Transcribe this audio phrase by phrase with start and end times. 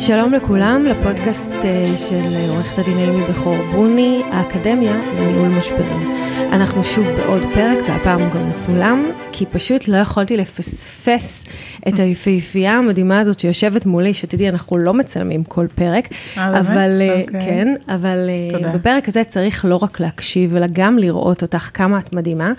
[0.00, 6.12] שלום לכולם, לפודקאסט אה, של עורכת הדין אימי בכור בוני, האקדמיה לניהול משברים.
[6.52, 11.44] אנחנו שוב בעוד פרק, והפעם הוא גם מצולם, כי פשוט לא יכולתי לפספס
[11.88, 17.24] את היפהפייה המדהימה הזאת שיושבת מולי, שתדעי, אנחנו לא מצלמים כל פרק, אה, אבל באמת?
[17.26, 17.40] אוקיי.
[17.40, 18.72] כן, אבל אה, תודה.
[18.72, 22.52] בפרק הזה צריך לא רק להקשיב, אלא גם לראות אותך, כמה את מדהימה.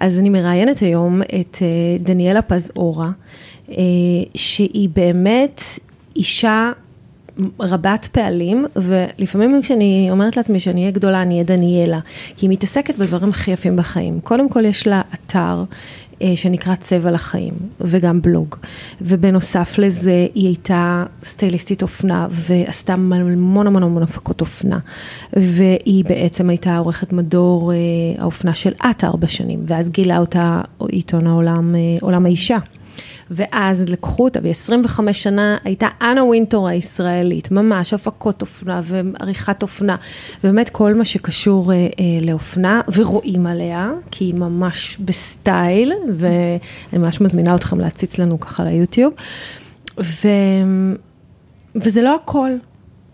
[0.00, 1.66] אז אני מראיינת היום את אה,
[2.00, 3.10] דניאלה פז-אורה,
[3.70, 3.74] אה,
[4.34, 5.62] שהיא באמת
[6.20, 6.72] אישה
[7.60, 11.98] רבת פעלים, ולפעמים כשאני אומרת לעצמי שאני אהיה גדולה, אני אהיה דניאלה,
[12.36, 14.20] כי היא מתעסקת בדברים הכי יפים בחיים.
[14.20, 15.64] קודם כל יש לה אתר.
[16.22, 18.56] אה, שנקרא צבע לחיים, וגם בלוג.
[19.00, 24.78] ובנוסף לזה, היא הייתה סטייליסטית אופנה, ועשתה המון המון המון הפקות אופנה.
[25.32, 27.76] והיא בעצם הייתה עורכת מדור אה,
[28.18, 32.58] האופנה של את ארבע שנים, ואז גילה אותה עיתון העולם, אה, עולם האישה.
[33.30, 39.96] ואז לקחו אותה, ב-25 שנה הייתה אנה ווינטור הישראלית, ממש הפקות אופנה ועריכת אופנה,
[40.42, 41.86] באמת כל מה שקשור אה, אה,
[42.22, 49.12] לאופנה, ורואים עליה, כי היא ממש בסטייל, ואני ממש מזמינה אתכם להציץ לנו ככה ליוטיוב.
[50.00, 50.28] ו...
[51.74, 52.50] וזה לא הכל,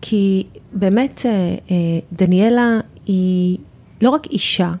[0.01, 1.75] כי באמת אה, אה,
[2.13, 3.57] דניאלה היא
[4.01, 4.71] לא רק אישה,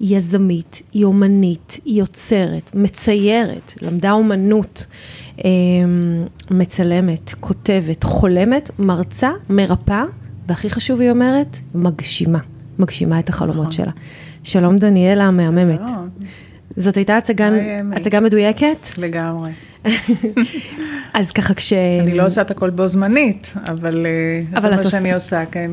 [0.00, 4.86] היא יזמית, היא אומנית, היא יוצרת, מציירת, למדה אומנות,
[5.44, 5.50] אה,
[6.50, 10.04] מצלמת, כותבת, חולמת, מרצה, מרפאה,
[10.48, 12.38] והכי חשוב היא אומרת, מגשימה,
[12.78, 13.72] מגשימה את החלומות נכון.
[13.72, 13.90] שלה.
[14.42, 15.80] שלום דניאלה המהממת.
[16.76, 18.86] זאת הייתה הצגה, מדויקת?
[18.98, 19.50] לגמרי.
[21.14, 21.72] אז ככה כש...
[21.72, 25.70] אני לא עושה את הכל בו זמנית, אבל אה, אבל זה מה שאני עושה, כן.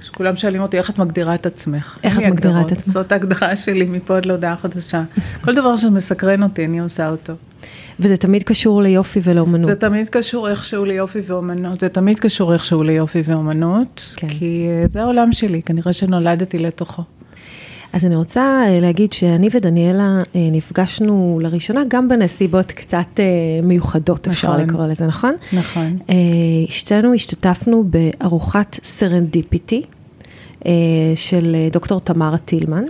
[0.00, 1.98] כשכולם שואלים אותי איך את מגדירה את עצמך.
[2.04, 2.94] איך את מגדירה את עצמך?
[2.94, 5.02] זאת ההגדרה שלי מפה עד להודעה חדשה.
[5.44, 7.32] כל דבר שמסקרן אותי, אני עושה אותו.
[8.00, 9.66] וזה תמיד קשור ליופי ולאומנות.
[9.66, 14.28] זה תמיד קשור איכשהו ליופי ואומנות, זה תמיד קשור איכשהו ליופי ואומנות, כן.
[14.28, 17.02] כי אה, זה העולם שלי, כנראה שנולדתי לתוכו.
[17.92, 23.24] אז אני רוצה אה, להגיד שאני ודניאלה אה, נפגשנו לראשונה גם בנסיבות קצת אה,
[23.66, 24.60] מיוחדות, אפשר נכון.
[24.60, 25.34] לקרוא לזה, נכון?
[25.52, 25.98] נכון.
[26.68, 29.82] שתינו השתתפנו בארוחת serendipity
[31.14, 32.84] של דוקטור תמרה טילמן,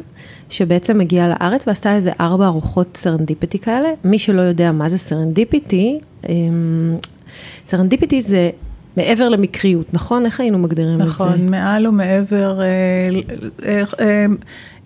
[0.50, 3.88] שבעצם הגיעה לארץ ועשתה איזה ארבע ארוחות serendipity כאלה.
[4.04, 6.34] מי שלא יודע מה זה serendipity, אה,
[7.66, 8.50] serendipity זה
[9.00, 10.26] מעבר למקריות, נכון?
[10.26, 11.04] איך היינו מגדירים את זה?
[11.04, 12.66] נכון, מעל ומעבר, אה,
[13.64, 14.26] אה, אה,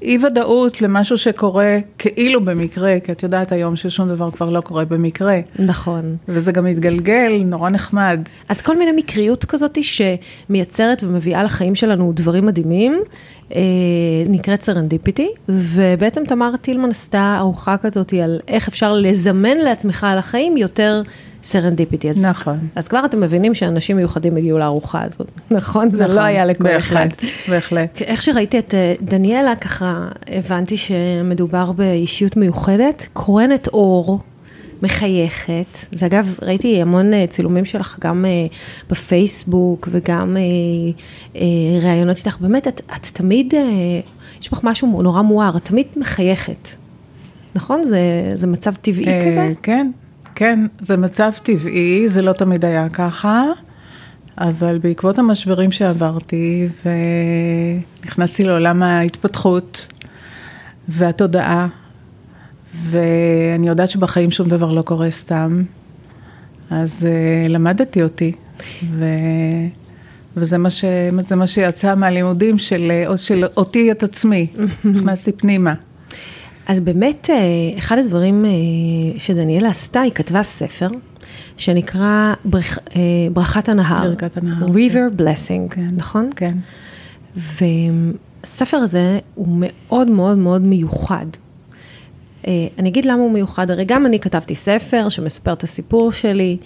[0.03, 4.85] אי ודאות למשהו שקורה כאילו במקרה, כי את יודעת היום ששום דבר כבר לא קורה
[4.85, 6.17] במקרה, נכון.
[6.29, 8.21] וזה גם מתגלגל, נורא נחמד.
[8.49, 13.01] אז כל מיני מקריות כזאת שמייצרת ומביאה לחיים שלנו דברים מדהימים,
[13.55, 13.61] אה,
[14.27, 20.57] נקראת serendipity, ובעצם תמר טילמן עשתה ארוחה כזאת על איך אפשר לזמן לעצמך על החיים
[20.57, 21.03] יותר
[21.45, 22.11] serendipity.
[22.11, 22.59] אז, נכון.
[22.75, 25.91] אז כבר אתם מבינים שאנשים מיוחדים הגיעו לארוחה הזאת, נכון?
[25.91, 26.95] זה נכון, לא היה לכל אחד.
[26.95, 28.03] בהחלט, בהחלט.
[28.03, 34.21] איך שראיתי את אה, דניאלה, ככה הבנתי שמדובר באישיות מיוחדת, קורנת אור,
[34.83, 38.47] מחייכת, ואגב, ראיתי המון אה, צילומים שלך גם אה,
[38.91, 40.37] בפייסבוק וגם
[41.83, 43.55] ראיונות איתך, באמת, את, את תמיד,
[44.41, 46.69] יש בך משהו נורא מואר, את תמיד מחייכת,
[47.55, 47.83] נכון?
[47.83, 48.01] זה,
[48.35, 49.53] זה מצב טבעי כזה?
[49.63, 49.91] כן,
[50.35, 53.45] כן, זה מצב טבעי, זה לא תמיד היה ככה,
[54.39, 56.69] אבל בעקבות המשברים שעברתי
[58.05, 59.87] ונכנסתי לעולם ההתפתחות
[60.89, 61.69] והתודעה,
[62.91, 65.63] ואני יודעת שבחיים שום דבר לא קורה סתם,
[66.71, 68.33] אז uh, למדתי אותי,
[68.91, 69.05] ו...
[70.37, 70.85] וזה מה, ש...
[71.37, 74.47] מה שיצא מהלימודים של, אה, של אותי את עצמי,
[74.85, 75.75] נכנסתי פנימה.
[76.67, 78.51] אז באמת, אה, אחד הדברים אה,
[79.19, 80.89] שדניאלה עשתה, היא כתבה ספר
[81.57, 82.79] שנקרא ברכ...
[82.97, 83.01] אה,
[83.33, 84.11] ברכת הנהר.
[84.11, 85.89] ברכת הנהר, River Blessing, כן.
[85.97, 86.31] נכון?
[86.37, 86.57] כן.
[87.37, 91.27] והספר הזה הוא מאוד מאוד מאוד מיוחד.
[92.79, 96.57] אני אגיד למה הוא מיוחד, הרי גם אני כתבתי ספר שמספר את הסיפור שלי.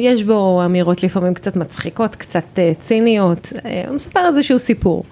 [0.00, 3.52] יש בו אמירות לפעמים קצת מצחיקות, קצת ציניות,
[3.88, 5.04] הוא מספר איזשהו סיפור.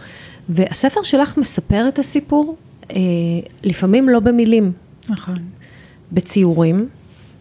[0.49, 2.57] והספר שלך מספר את הסיפור,
[3.63, 4.73] לפעמים לא במילים,
[5.09, 5.37] נכון.
[6.13, 6.89] בציורים,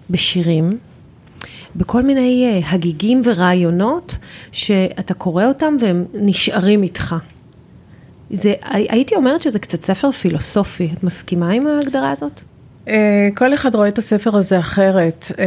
[0.09, 0.77] בשירים,
[1.75, 4.17] בכל מיני אה, הגיגים ורעיונות
[4.51, 7.15] שאתה קורא אותם והם נשארים איתך.
[8.29, 12.41] זה, הייתי אומרת שזה קצת ספר פילוסופי, את מסכימה עם ההגדרה הזאת?
[12.87, 15.31] אה, כל אחד רואה את הספר הזה אחרת.
[15.39, 15.45] אה,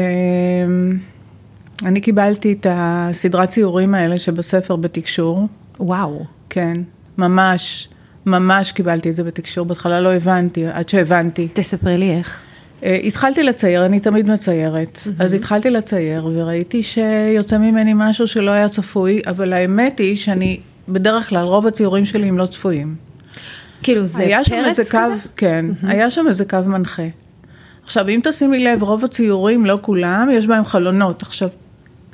[1.88, 5.46] אני קיבלתי את הסדרת ציורים האלה שבספר בתקשור.
[5.80, 6.24] וואו.
[6.50, 6.74] כן,
[7.18, 7.88] ממש,
[8.26, 11.48] ממש קיבלתי את זה בתקשור, בהתחלה לא הבנתי, עד שהבנתי.
[11.52, 12.42] תספרי לי איך.
[12.80, 15.10] Uh, התחלתי לצייר, אני תמיד מציירת, mm-hmm.
[15.24, 21.28] אז התחלתי לצייר וראיתי שיוצא ממני משהו שלא היה צפוי, אבל האמת היא שאני, בדרך
[21.28, 22.94] כלל רוב הציורים שלי הם לא צפויים.
[23.82, 24.90] כאילו זה פרץ כזה?
[24.90, 24.98] קו,
[25.36, 25.86] כן, mm-hmm.
[25.88, 27.06] היה שם איזה קו מנחה.
[27.84, 31.22] עכשיו, אם תשימי לב, רוב הציורים, לא כולם, יש בהם חלונות.
[31.22, 31.48] עכשיו,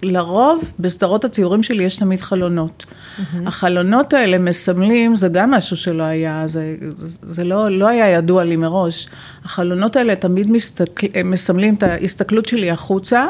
[0.03, 2.87] לרוב, בסדרות הציורים שלי יש תמיד חלונות.
[2.87, 3.37] Mm-hmm.
[3.47, 6.77] החלונות האלה מסמלים, זה גם משהו שלא היה, זה,
[7.23, 9.09] זה לא, לא היה ידוע לי מראש.
[9.45, 13.27] החלונות האלה תמיד מסתכל, מסמלים את ההסתכלות שלי החוצה,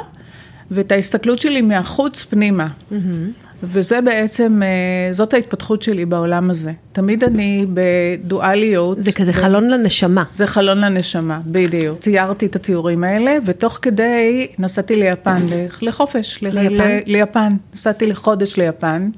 [0.74, 2.66] ואת ההסתכלות שלי מהחוץ פנימה.
[2.66, 2.94] Mm-hmm.
[3.62, 6.72] וזה בעצם, אה, זאת ההתפתחות שלי בעולם הזה.
[6.92, 9.02] תמיד אני בדואליות.
[9.02, 9.34] זה כזה ב...
[9.34, 10.24] חלון לנשמה.
[10.32, 12.00] זה חלון לנשמה, בדיוק.
[12.00, 15.46] ציירתי את הציורים האלה, ותוך כדי נסעתי ליפן,
[15.82, 16.42] לחופש.
[16.42, 16.74] ליפן?
[16.74, 17.00] ל...
[17.06, 17.52] ליפן.
[17.74, 19.10] נסעתי לחודש ליפן.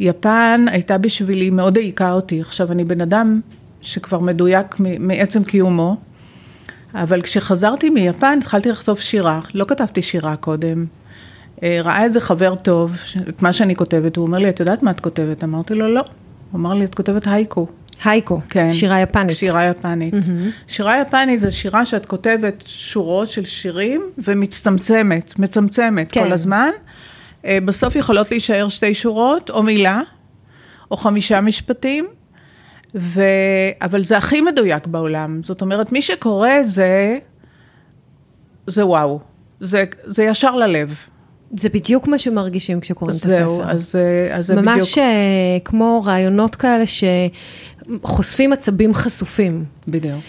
[0.00, 2.40] יפן הייתה בשבילי, מאוד העיקה אותי.
[2.40, 3.40] עכשיו, אני בן אדם
[3.80, 5.96] שכבר מדויק מעצם קיומו,
[6.94, 9.40] אבל כשחזרתי מיפן התחלתי לכתוב שירה.
[9.54, 10.86] לא כתבתי שירה קודם.
[11.62, 12.96] אה, ראה איזה חבר טוב,
[13.28, 15.44] את מה שאני כותבת, הוא אומר לי, את יודעת מה את כותבת?
[15.44, 16.00] אמרתי לו, לא.
[16.50, 17.66] הוא אמר לי, את כותבת הייקו.
[18.04, 19.36] הייקו, כן, שירה יפנית.
[19.36, 20.14] שירה יפנית.
[20.14, 20.68] Mm-hmm.
[20.68, 26.24] שירה יפנית זה שירה שאת כותבת שורות של שירים ומצטמצמת, מצמצמת כן.
[26.24, 26.70] כל הזמן.
[27.44, 30.00] אה, בסוף יכולות להישאר שתי שורות, או מילה,
[30.90, 32.06] או חמישה משפטים,
[32.94, 33.22] ו...
[33.82, 35.40] אבל זה הכי מדויק בעולם.
[35.44, 37.18] זאת אומרת, מי שקורא זה,
[38.66, 39.20] זה וואו.
[39.60, 40.94] זה, זה ישר ללב.
[41.58, 43.36] זה בדיוק מה שמרגישים כשקוראים את הספר.
[43.38, 44.78] זהו, אז, אה, אז זה ממש בדיוק.
[44.78, 46.84] ממש אה, כמו רעיונות כאלה
[48.02, 49.64] שחושפים עצבים חשופים.
[49.88, 50.24] בדיוק.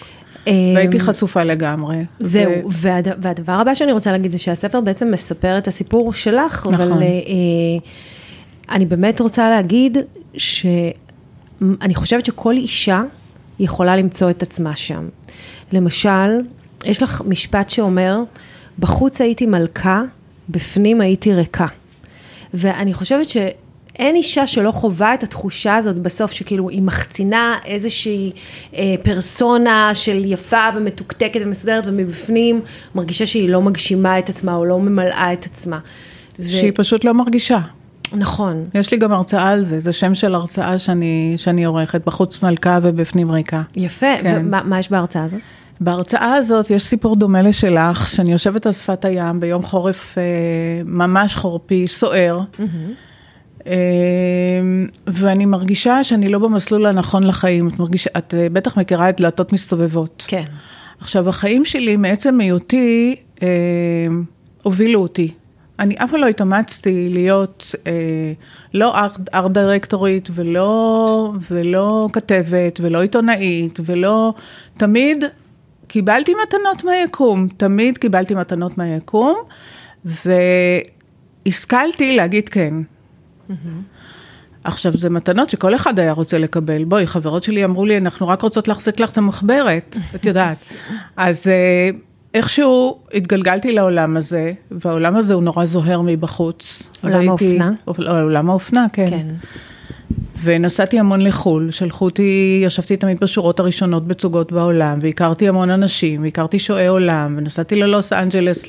[0.46, 1.96] אה, והייתי חשופה לגמרי.
[2.20, 2.70] זהו, ו...
[2.70, 3.08] והד...
[3.18, 6.74] והדבר הבא שאני רוצה להגיד זה שהספר בעצם מספר את הסיפור שלך, נכון.
[6.74, 7.08] אבל אה,
[8.70, 9.98] אני באמת רוצה להגיד
[11.60, 13.02] שאני חושבת שכל אישה
[13.58, 15.08] יכולה למצוא את עצמה שם.
[15.72, 16.40] למשל,
[16.84, 18.22] יש לך משפט שאומר,
[18.78, 20.02] בחוץ הייתי מלכה,
[20.48, 21.66] בפנים הייתי ריקה.
[22.54, 28.32] ואני חושבת שאין אישה שלא חווה את התחושה הזאת בסוף, שכאילו היא מחצינה איזושהי
[28.74, 32.60] אה, פרסונה של יפה ומתוקתקת ומסודרת, ומבפנים
[32.94, 35.78] מרגישה שהיא לא מגשימה את עצמה או לא ממלאה את עצמה.
[36.38, 36.50] ו...
[36.50, 37.58] שהיא פשוט לא מרגישה.
[38.12, 38.64] נכון.
[38.74, 42.78] יש לי גם הרצאה על זה, זה שם של הרצאה שאני, שאני עורכת, בחוץ מלכה
[42.82, 43.62] ובפנים ריקה.
[43.76, 44.46] יפה, כן.
[44.50, 45.40] ומה יש בהרצאה הזאת?
[45.80, 50.22] בהרצאה הזאת יש סיפור דומה לשלך, שאני יושבת על שפת הים ביום חורף אה,
[50.84, 52.62] ממש חורפי, סוער, mm-hmm.
[53.66, 53.74] אה,
[55.06, 57.68] ואני מרגישה שאני לא במסלול הנכון לחיים.
[57.68, 60.24] את, מרגיש, את אה, בטח מכירה את דלתות מסתובבות.
[60.28, 60.44] כן.
[61.00, 63.48] עכשיו, החיים שלי מעצם היותי אה,
[64.62, 65.30] הובילו אותי.
[65.78, 68.32] אני אף פעם לא התאמצתי להיות אה,
[68.74, 68.94] לא
[69.34, 74.34] ארט דירקטורית ולא, ולא כתבת ולא עיתונאית ולא,
[74.76, 75.24] תמיד
[75.86, 79.36] קיבלתי מתנות מהיקום, תמיד קיבלתי מתנות מהיקום,
[81.46, 82.74] והשכלתי להגיד כן.
[83.48, 83.52] Mm-hmm.
[84.64, 86.84] עכשיו, זה מתנות שכל אחד היה רוצה לקבל.
[86.84, 90.56] בואי, חברות שלי אמרו לי, אנחנו רק רוצות להחזיק לך את המחברת, את יודעת.
[91.16, 91.90] אז אה,
[92.36, 96.82] איכשהו התגלגלתי לעולם הזה, והעולם הזה הוא נורא זוהר מבחוץ.
[97.04, 97.70] עולם האופנה?
[97.84, 99.10] עולם האופנה, כן.
[99.10, 99.26] כן.
[100.42, 106.58] ונסעתי המון לחו"ל, שלחו אותי, ישבתי תמיד בשורות הראשונות בצוגות בעולם, והכרתי המון אנשים, והכרתי
[106.58, 108.64] שועי עולם, ונסעתי ללוס אנג'לס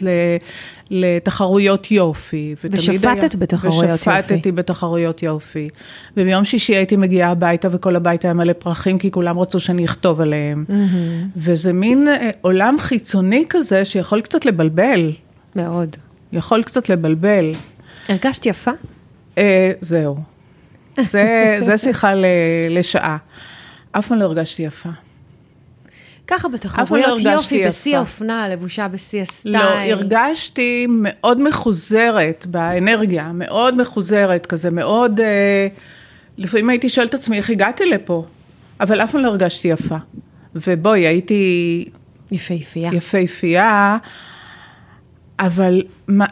[0.90, 2.56] לתחרויות יופי.
[2.64, 4.34] ושפטת היה, בתחרויות ושפטתי יופי.
[4.34, 5.70] ושפטתי בתחרויות יופי.
[6.18, 10.22] וביום שישי הייתי מגיעה הביתה, וכל הבית היה מלא פרחים, כי כולם רצו שאני אכתוב
[10.22, 10.66] עליהם.
[10.70, 10.74] Mm-hmm.
[11.38, 15.12] וזה מין אה, עולם חיצוני כזה, שיכול קצת לבלבל.
[15.56, 15.96] מאוד.
[16.34, 17.52] יכול קצת לבלבל.
[18.10, 18.72] הרגשת יפה?
[19.38, 20.37] אה, זהו.
[21.06, 22.12] זה, זה שיחה
[22.70, 23.18] לשעה.
[23.92, 24.90] אף פעם לא הרגשתי יפה.
[26.28, 29.58] ככה בתחרויות לא יופי, בשיא האופנה, לבושה בשיא הסטייל.
[29.58, 35.20] לא, הרגשתי מאוד מחוזרת באנרגיה, מאוד מחוזרת, כזה מאוד...
[35.20, 35.68] אה,
[36.38, 38.26] לפעמים הייתי שואלת את עצמי, איך הגעתי לפה?
[38.80, 39.96] אבל אף פעם לא הרגשתי יפה.
[40.56, 41.86] ובואי, הייתי...
[42.32, 42.90] יפהפייה.
[42.94, 43.98] יפהפייה.
[45.40, 45.82] אבל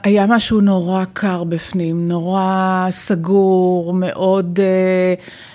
[0.03, 5.13] היה משהו נורא קר בפנים, נורא סגור, מאוד אה,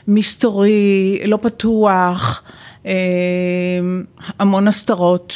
[0.08, 2.42] מסתורי, לא פתוח,
[2.86, 2.92] אה,
[4.38, 5.32] המון הסתרות.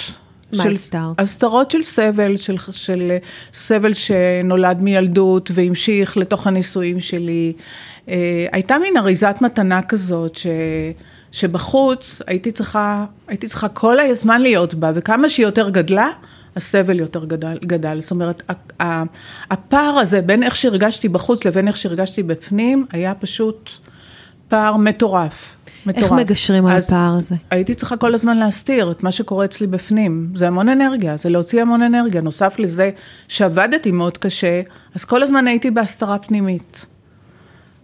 [0.52, 1.20] מה של, הסתרת?
[1.20, 3.16] הסתרות של סבל, של, של
[3.52, 7.52] סבל שנולד מילדות והמשיך לתוך הנישואים שלי.
[8.08, 10.46] אה, הייתה מין אריזת מתנה כזאת, ש,
[11.32, 16.08] שבחוץ הייתי צריכה, הייתי צריכה כל הזמן להיות בה, וכמה שהיא יותר גדלה,
[16.56, 18.00] הסבל יותר גדל, גדל.
[18.00, 18.42] זאת אומרת,
[19.50, 23.70] הפער הזה בין איך שהרגשתי בחוץ לבין איך שהרגשתי בפנים, היה פשוט
[24.48, 25.56] פער מטורף.
[25.86, 26.04] מטורף.
[26.04, 27.34] איך מגשרים על הפער הזה?
[27.50, 30.28] הייתי צריכה כל הזמן להסתיר את מה שקורה אצלי בפנים.
[30.34, 32.20] זה המון אנרגיה, זה להוציא המון אנרגיה.
[32.20, 32.90] נוסף לזה
[33.28, 34.60] שעבדתי מאוד קשה,
[34.94, 36.86] אז כל הזמן הייתי בהסתרה פנימית.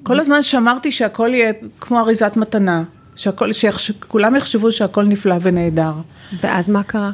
[0.02, 2.82] כל הזמן שמרתי שהכל יהיה כמו אריזת מתנה,
[3.16, 5.92] שהכל, שכולם יחשבו שהכל נפלא ונהדר.
[6.40, 7.10] ואז מה קרה?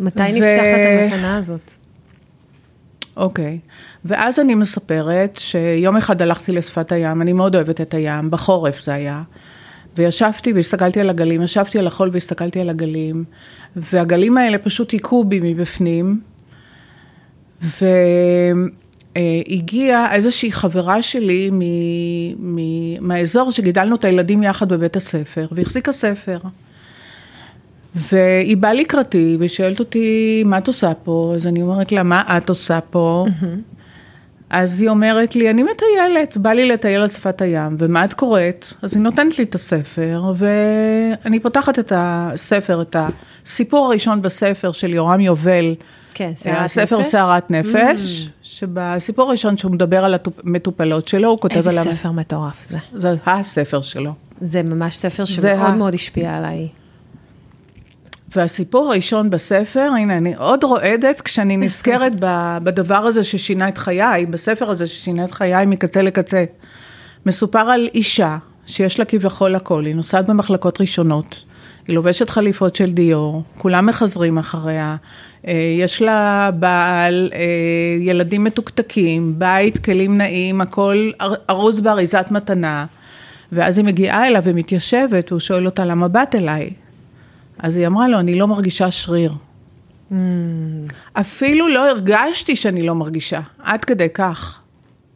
[0.00, 1.70] מתי ו- נפתחת המתנה הזאת?
[3.16, 3.58] אוקיי.
[4.04, 8.94] ואז אני מספרת שיום אחד הלכתי לשפת הים, אני מאוד אוהבת את הים, בחורף זה
[8.94, 9.22] היה.
[9.96, 13.24] וישבתי והסתכלתי על הגלים, ישבתי על החול והסתכלתי על הגלים,
[13.76, 16.20] והגלים האלה פשוט היכו בי מבפנים,
[19.16, 21.60] והגיעה איזושהי חברה שלי מ...
[22.38, 22.58] מ...
[23.08, 26.38] מהאזור שגידלנו את הילדים יחד בבית הספר, והחזיקה ספר.
[28.12, 31.32] והיא באה לקראתי ושואלת אותי, מה את עושה פה?
[31.36, 33.26] אז אני אומרת לה, מה את עושה פה?
[34.50, 38.66] אז היא אומרת לי, אני מטיילת, בא לי לטייל על שפת הים, ומה את קוראת?
[38.82, 42.96] אז היא נותנת לי את הספר, ואני פותחת את הספר, את
[43.44, 45.74] הסיפור הראשון בספר של יורם יובל,
[46.14, 47.06] כן, סערת הספר נפש?
[47.10, 50.14] סערת נפש, שבסיפור הראשון שהוא מדבר על
[50.44, 52.78] המטופלות שלו, הוא כותב איזה עליו, ספר מטורף זה.
[52.94, 54.12] זה הספר שלו.
[54.40, 56.68] זה ממש ספר שמאוד ה- מאוד השפיע עליי.
[58.36, 62.12] והסיפור הראשון בספר, הנה, אני עוד רועדת כשאני נזכרת
[62.62, 66.44] בדבר הזה ששינה את חיי, בספר הזה ששינה את חיי מקצה לקצה.
[67.26, 71.44] מסופר על אישה שיש לה כביכול הכל, היא נוסעת במחלקות ראשונות,
[71.88, 74.96] היא לובשת חליפות של דיור, כולם מחזרים אחריה,
[75.48, 77.40] אה, יש לה בעל, אה,
[78.00, 82.86] ילדים מתוקתקים, בית, כלים נעים, הכל אר- ארוז באריזת מתנה,
[83.52, 86.70] ואז היא מגיעה אליו ומתיישבת, הוא שואל אותה למה באת אליי?
[87.58, 89.32] אז היא אמרה לו, אני לא מרגישה שריר.
[90.10, 90.14] Mm.
[91.12, 94.60] אפילו לא הרגשתי שאני לא מרגישה, עד כדי כך.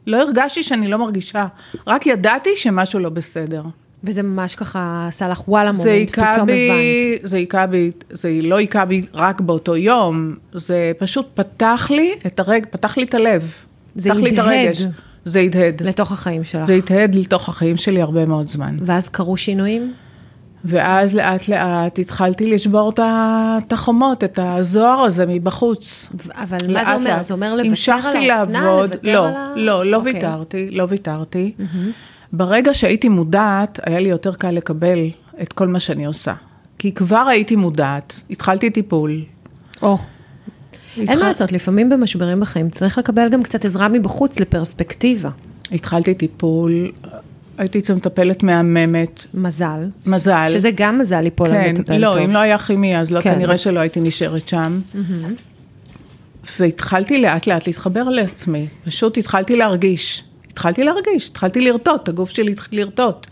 [0.07, 1.47] לא הרגשתי שאני לא מרגישה,
[1.87, 3.63] רק ידעתי שמשהו לא בסדר.
[4.05, 7.31] וזה ממש ככה עשה לך וואלה מומנט, פתאום בי, הבנת.
[7.31, 12.41] זה היכה בי, זה לא היכה בי רק באותו יום, זה פשוט פתח לי את
[12.41, 13.55] הרג, פתח לי את הלב.
[13.95, 14.47] זה פתח לי את הדהד.
[14.47, 14.87] הרגש.
[15.25, 15.83] זה הדהד.
[15.83, 16.67] לתוך החיים שלך.
[16.67, 18.77] זה הדהד לתוך החיים שלי הרבה מאוד זמן.
[18.81, 19.93] ואז קרו שינויים?
[20.65, 26.09] ואז לאט לאט התחלתי לשבור את החומות, את הזוהר הזה מבחוץ.
[26.35, 27.05] אבל מה זה אומר?
[27.17, 27.25] לאט.
[27.25, 28.61] זה אומר לוותר על המשכתי האופנה?
[28.65, 29.53] לעבוד, לוותר לא, על ה...
[29.57, 30.13] לא, לא אוקיי.
[30.13, 31.53] ויתרתי, לא ויתרתי.
[32.33, 34.99] ברגע שהייתי מודעת, היה לי יותר קל לקבל
[35.43, 36.35] את כל מה שאני עושה.
[36.79, 39.21] כי כבר הייתי מודעת, התחלתי טיפול.
[39.83, 39.99] או.
[40.97, 45.31] אין התחל- מה לעשות, לפעמים במשברים בחיים צריך לקבל גם קצת עזרה מבחוץ לפרספקטיבה.
[45.73, 46.93] התחלתי טיפול,
[47.59, 49.89] הייתי אצל מטפלת מהממת, מזל.
[50.07, 50.49] מזל.
[50.51, 52.17] שזה גם מזל ליפול על כן, מטפל לא, טוב.
[52.17, 53.35] אם לא היה כימי, אז לא, כן.
[53.35, 54.81] כנראה שלא הייתי נשארת שם.
[56.59, 62.81] והתחלתי לאט לאט להתחבר לעצמי, פשוט התחלתי להרגיש, התחלתי להרגיש, התחלתי לרטוט, הגוף שלי התחיל
[62.81, 63.27] לרטוט.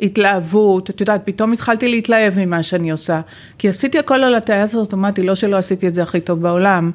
[0.00, 3.20] התלהבות, את יודעת, פתאום התחלתי להתלהב ממה שאני עושה.
[3.58, 6.90] כי עשיתי הכל על הטייס האוטומטי, לא שלא עשיתי את זה הכי טוב בעולם.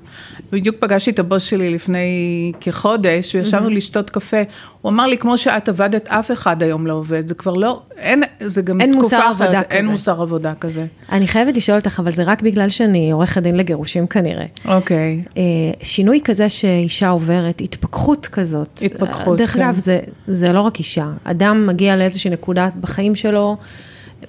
[0.52, 4.42] בדיוק פגשתי את הבוס שלי לפני כחודש, וישבנו לשתות קפה.
[4.82, 7.28] הוא אמר לי, כמו שאת עבדת, אף אחד היום לא עובד.
[7.28, 9.92] זה כבר לא, אין, זה גם אין תקופה אחרת, עבודה אין כזה.
[9.92, 10.86] מוסר עבודה כזה.
[11.12, 14.46] אני חייבת לשאול אותך, אבל זה רק בגלל שאני עורכת דין לגירושים כנראה.
[14.66, 15.24] אוקיי.
[15.38, 15.42] אה,
[15.84, 18.80] שינוי כזה שאישה עוברת, התפכחות כזאת.
[18.82, 19.62] התפכחות, דרך כן.
[19.62, 21.08] אגב, זה, זה לא רק אישה.
[21.24, 23.58] אדם מגיע לאיזושהי נקודה בחיים שלו,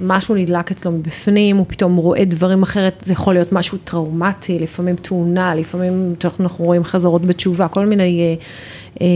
[0.01, 4.97] משהו נדלק אצלו מבפנים, הוא פתאום רואה דברים אחרת, זה יכול להיות משהו טראומטי, לפעמים
[4.97, 8.35] תאונה, לפעמים אנחנו רואים חזרות בתשובה, כל מיני אה,
[9.01, 9.07] אה,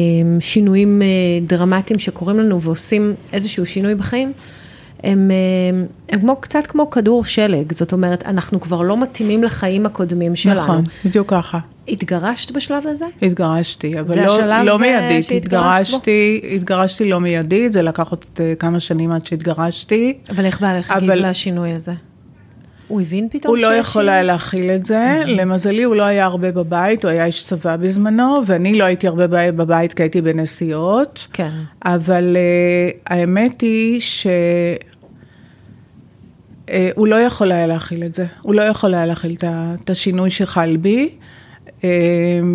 [0.41, 1.07] שינויים אה,
[1.47, 4.33] דרמטיים שקורים לנו ועושים איזשהו שינוי בחיים.
[5.05, 5.37] הם, אה,
[6.09, 10.61] הם כמו, קצת כמו כדור שלג, זאת אומרת, אנחנו כבר לא מתאימים לחיים הקודמים שלנו.
[10.61, 11.59] נכון, בדיוק ככה.
[11.89, 13.05] התגרשת בשלב הזה?
[13.23, 15.97] התגרשתי, אבל לא, לא אה, מיידית, שהתגרשת בו?
[15.97, 20.19] התגרשתי, התגרשתי לא מיידית, זה לקח עוד אה, כמה שנים עד שהתגרשתי.
[20.31, 21.93] אבל איך בעלך הגיב אבל- לשינוי הזה?
[22.89, 24.15] הוא הבין פתאום הוא לא שיש יכול שינוי?
[24.15, 28.43] היה להכיל את זה, למזלי הוא לא היה הרבה בבית, הוא היה איש צבא בזמנו,
[28.47, 31.51] ואני לא הייתי הרבה בבית כי הייתי בנסיעות, כן.
[31.85, 34.27] אבל uh, האמת היא ש...
[36.67, 40.31] uh, הוא לא יכול היה להכיל את זה, הוא לא יכול היה להכיל את השינוי
[40.31, 41.09] שחל בי,
[41.81, 41.83] uh,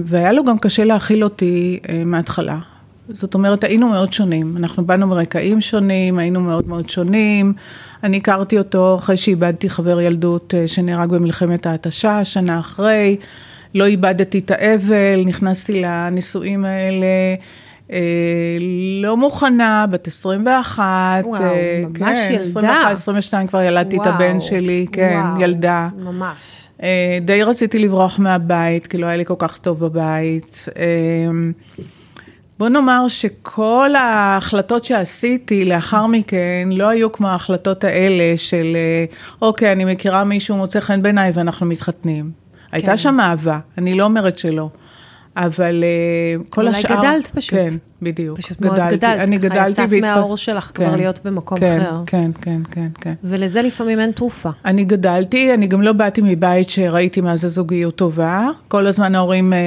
[0.06, 2.60] והיה לו גם קשה להכיל אותי uh, מההתחלה.
[3.14, 4.58] זאת אומרת, היינו מאוד שונים.
[4.58, 7.54] אנחנו באנו מרקעים שונים, היינו מאוד מאוד שונים.
[8.04, 13.18] אני הכרתי אותו אחרי שאיבדתי חבר ילדות אה, שנהרג במלחמת ההתשה, שנה אחרי.
[13.76, 17.36] לא איבדתי את האבל, נכנסתי לנישואים האלה.
[17.92, 18.58] אה,
[19.02, 21.24] לא מוכנה, בת 21.
[21.26, 22.42] וואו, אה, ממש כן, ילדה.
[22.42, 25.90] 21, 22 כבר ילדתי את וואו, הבן שלי, כן, וואו, ילדה.
[25.98, 26.68] ממש.
[26.84, 30.66] אה, די רציתי לברוח מהבית, כי לא היה לי כל כך טוב בבית.
[30.78, 30.84] אה,
[32.62, 39.06] בוא נאמר שכל ההחלטות שעשיתי לאחר מכן לא היו כמו ההחלטות האלה של, אה,
[39.42, 42.32] אוקיי, אני מכירה מישהו מוצא חן בעיניי ואנחנו מתחתנים.
[42.72, 44.70] הייתה שם אהבה, אני לא אומרת שלא.
[45.38, 46.98] אבל אה, כל אולי השאר...
[46.98, 47.60] גדלת פשוט.
[47.60, 47.68] כן,
[48.02, 48.40] בדיוק.
[48.40, 49.70] פשוט מאוד גדלת, אני גדלתי.
[49.70, 52.04] יצאת והתפ- מהאור שלך כבר להיות במקום כן, אחר.
[52.06, 53.14] כן, כן, כן, כן.
[53.24, 54.50] ולזה לפעמים אין תרופה.
[54.66, 58.48] אני גדלתי, אני גם לא באתי מבית שראיתי מה זה זוגיות טובה.
[58.68, 59.60] כל הזמן ההורים אה,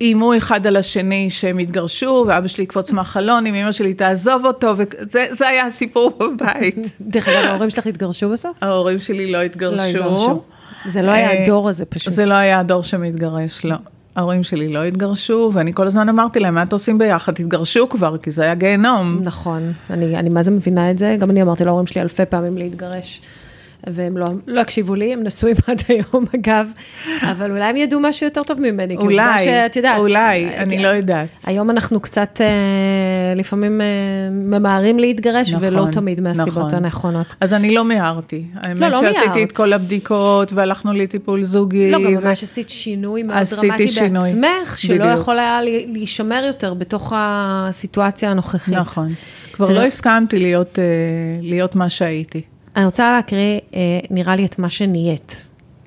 [0.00, 4.74] איימו אחד על השני שהם התגרשו, ואבא שלי יקפוץ מהחלון, אם אמא שלי תעזוב אותו,
[4.76, 6.96] וזה זה היה הסיפור בבית.
[7.00, 8.56] דרך אגב, ההורים שלך התגרשו בסוף?
[8.60, 9.82] ההורים שלי לא לא התגרשו.
[9.82, 10.42] התגרשו.
[10.86, 12.12] זה לא היה אה, הדור הזה פשוט.
[12.12, 13.76] זה לא היה הדור שמתגרש, לא.
[14.16, 17.32] ההורים שלי לא התגרשו, ואני כל הזמן אמרתי להם, מה אתם עושים ביחד?
[17.32, 19.20] תתגרשו כבר, כי זה היה גיהנום.
[19.22, 22.58] נכון, אני, אני מה זה מבינה את זה, גם אני אמרתי להורים שלי אלפי פעמים
[22.58, 23.22] להתגרש,
[23.86, 26.66] והם לא, לא הקשיבו לי, הם נשואים עד היום אגב,
[27.22, 29.98] אבל אולי הם ידעו משהו יותר טוב ממני, כי אולי, שאת יודעת.
[29.98, 30.82] אולי, אה, אני כן.
[30.82, 31.28] לא יודעת.
[31.46, 32.46] היום אנחנו קצת אה,
[33.36, 33.86] לפעמים אה,
[34.30, 36.74] ממהרים להתגרש, נכון, ולא תמיד מהסיבות נכון.
[36.74, 37.34] הנכונות.
[37.40, 38.44] אז אני לא מיהרתי.
[38.54, 39.48] האמת לא, לא שעשיתי מיהרת.
[39.50, 41.90] את כל הבדיקות, והלכנו לטיפול זוגי.
[41.90, 45.20] לא, גם ו- ממש עשית שינוי מאוד דרמטי שינוי, בעצמך, שלא בדיוק.
[45.20, 48.74] יכול היה להישמר יותר בתוך הסיטואציה הנוכחית.
[48.74, 49.08] נכון.
[49.52, 50.84] כבר לא לא- הסכמתי להיות, אה,
[51.42, 52.42] להיות מה שהייתי.
[52.80, 55.46] אני רוצה להקריא, אה, נראה לי את מה שנהיית.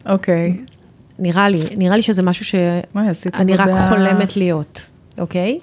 [0.09, 0.57] אוקיי.
[1.19, 5.59] נראה לי, נראה לי שזה משהו שאני רק חולמת להיות, אוקיי?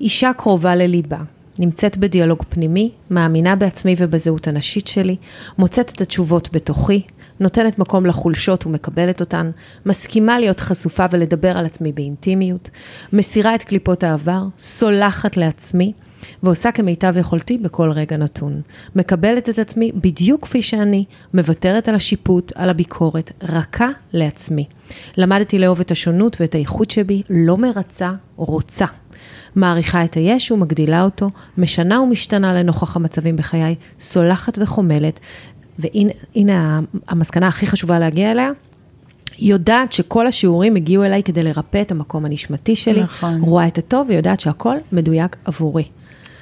[0.00, 1.18] אישה קרובה לליבה,
[1.58, 5.16] נמצאת בדיאלוג פנימי, מאמינה בעצמי ובזהות הנשית שלי,
[5.58, 7.02] מוצאת את התשובות בתוכי,
[7.40, 9.50] נותנת מקום לחולשות ומקבלת אותן,
[9.86, 12.70] מסכימה להיות חשופה ולדבר על עצמי באינטימיות,
[13.12, 15.92] מסירה את קליפות העבר, סולחת לעצמי,
[16.42, 18.60] ועושה כמיטב יכולתי בכל רגע נתון.
[18.96, 24.64] מקבלת את עצמי בדיוק כפי שאני, מוותרת על השיפוט, על הביקורת, רכה לעצמי.
[25.16, 28.86] למדתי לאהוב את השונות ואת האיכות שבי, לא מרצה, רוצה.
[29.56, 35.20] מעריכה את היש ומגדילה אותו, משנה ומשתנה לנוכח המצבים בחיי, סולחת וחומלת,
[35.78, 38.50] והנה הנה המסקנה הכי חשובה להגיע אליה,
[39.38, 43.40] יודעת שכל השיעורים הגיעו אליי כדי לרפא את המקום הנשמתי שלי, נכון.
[43.40, 45.84] רואה את הטוב ויודעת שהכל מדויק עבורי.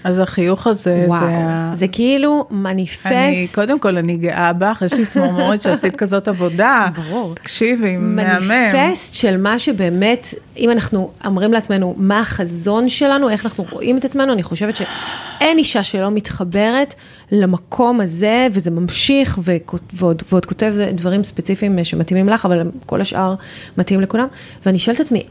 [0.04, 1.26] אז החיוך הזה, וואו, זה.
[1.72, 3.06] זה כאילו מניפסט.
[3.06, 6.86] אני, קודם כל, אני גאה בך, יש לי צמרמורת שעשית כזאת עבודה.
[7.08, 7.34] ברור.
[7.34, 8.48] תקשיבי, מהמם.
[8.48, 14.04] מניפסט של מה שבאמת, אם אנחנו אומרים לעצמנו מה החזון שלנו, איך אנחנו רואים את
[14.04, 16.94] עצמנו, אני חושבת שאין אישה שלא מתחברת
[17.32, 23.34] למקום הזה, וזה ממשיך, וכות- ועוד, ועוד כותב דברים ספציפיים שמתאימים לך, אבל כל השאר
[23.78, 24.26] מתאים לכולם,
[24.66, 25.22] ואני שואלת את עצמי,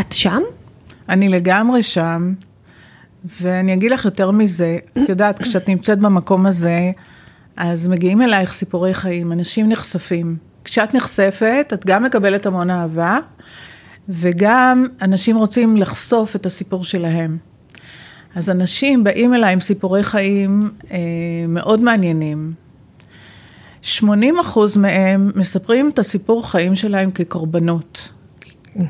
[0.00, 0.40] את שם?
[1.08, 2.32] אני לגמרי שם,
[3.24, 6.90] ואני אגיד לך יותר מזה, את יודעת, כשאת נמצאת במקום הזה,
[7.56, 10.36] אז מגיעים אלייך סיפורי חיים, אנשים נחשפים.
[10.64, 13.18] כשאת נחשפת, את גם מקבלת המון אהבה,
[14.08, 17.38] וגם אנשים רוצים לחשוף את הסיפור שלהם.
[18.34, 20.98] אז אנשים באים אליי עם סיפורי חיים אה,
[21.48, 22.52] מאוד מעניינים.
[23.82, 28.12] 80 אחוז מהם מספרים את הסיפור חיים שלהם כקורבנות.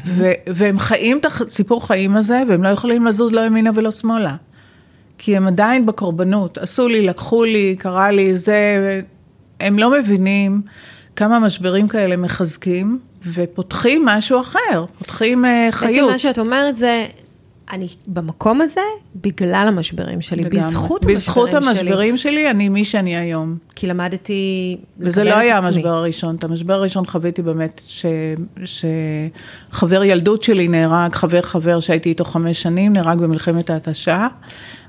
[0.06, 4.36] ו- והם חיים את הסיפור חיים הזה, והם לא יכולים לזוז לא ימינה ולא שמאלה.
[5.18, 6.58] כי הם עדיין בקורבנות.
[6.58, 9.00] עשו לי, לקחו לי, קרה לי, זה...
[9.60, 10.62] הם לא מבינים
[11.16, 15.92] כמה משברים כאלה מחזקים, ופותחים משהו אחר, פותחים uh, חיות.
[15.92, 17.06] בעצם מה שאת אומרת זה,
[17.70, 18.80] אני במקום הזה
[19.16, 20.58] בגלל המשברים שלי, לגמרי.
[20.58, 21.88] בזכות בזכות המשברים שלי.
[21.88, 23.56] המשברים שלי, אני מי שאני היום.
[23.74, 25.68] כי למדתי וזה לקבל לא את היה עצמי.
[25.68, 28.06] המשבר הראשון, את המשבר הראשון חוויתי באמת ש...
[28.64, 34.26] שחבר ילדות שלי נהרג, חבר חבר שהייתי איתו חמש שנים, נהרג במלחמת ההתשה.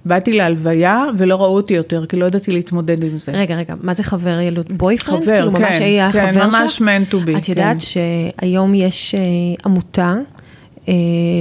[0.05, 3.31] באתי להלוויה ולא ראו אותי יותר, כי לא ידעתי להתמודד עם זה.
[3.31, 4.71] רגע, רגע, מה זה חבר ילדות?
[4.71, 5.23] בויפרנד?
[5.23, 6.61] חבר, כאילו, ממש כן, היה כן, חבר שלך?
[6.61, 8.31] ממש man to be, את יודעת כן.
[8.41, 9.21] שהיום יש אה,
[9.65, 10.15] עמותה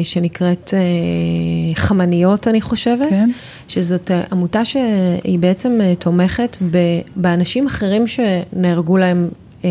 [0.02, 3.30] שנקראת אה, חמניות, אני חושבת, כן.
[3.68, 9.28] שזאת אה, עמותה שהיא בעצם אה, תומכת ב- באנשים אחרים שנהרגו להם.
[9.64, 9.70] אה,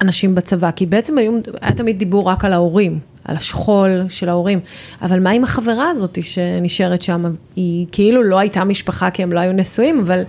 [0.00, 4.60] אנשים בצבא, כי בעצם היו, היה תמיד דיבור רק על ההורים, על השכול של ההורים,
[5.02, 7.24] אבל מה עם החברה הזאת שנשארת שם?
[7.56, 10.22] היא כאילו לא הייתה משפחה כי הם לא היו נשואים, אבל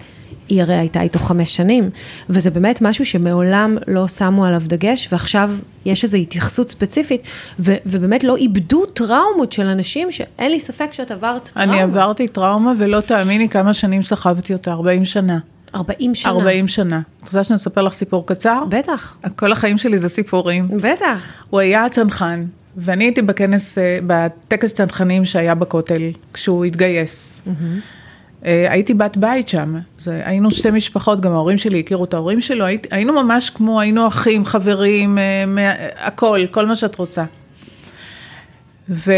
[0.50, 1.90] היא הרי הייתה איתו חמש שנים,
[2.30, 5.52] וזה באמת משהו שמעולם לא שמו עליו דגש, ועכשיו
[5.86, 7.28] יש איזו התייחסות ספציפית,
[7.60, 11.74] ו- ובאמת לא איבדו טראומות של אנשים, שאין לי ספק שאת עברת טראומה.
[11.74, 15.40] אני עברתי טראומה, ולא תאמיני כמה שנים סחבתי אותה, 40 שנה.
[15.76, 16.32] 40 שנה.
[16.32, 17.02] 40 שנה.
[17.18, 18.64] את רוצה שאני אספר לך סיפור קצר?
[18.70, 19.18] בטח.
[19.36, 20.68] כל החיים שלי זה סיפורים.
[20.82, 21.34] בטח.
[21.50, 22.46] הוא היה צנחן,
[22.78, 27.42] ואני הייתי בכנס, אה, בטקס צנחנים שהיה בכותל, כשהוא התגייס.
[27.48, 27.54] אה,
[28.44, 32.66] הייתי בת בית שם, זה, היינו שתי משפחות, גם ההורים שלי הכירו את ההורים שלו,
[32.66, 35.62] היית, היינו ממש כמו, היינו אחים, חברים, אה, מה,
[35.98, 37.24] הכל, כל מה שאת רוצה.
[38.90, 39.16] והוא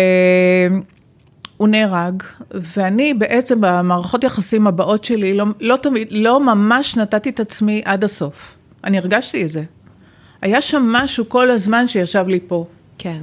[1.67, 7.81] נהרג, ואני בעצם במערכות יחסים הבאות שלי, לא, לא תמיד, לא ממש נתתי את עצמי
[7.85, 8.55] עד הסוף.
[8.83, 9.63] אני הרגשתי את זה.
[10.41, 12.65] היה שם משהו כל הזמן שישב לי פה.
[12.97, 13.21] כן.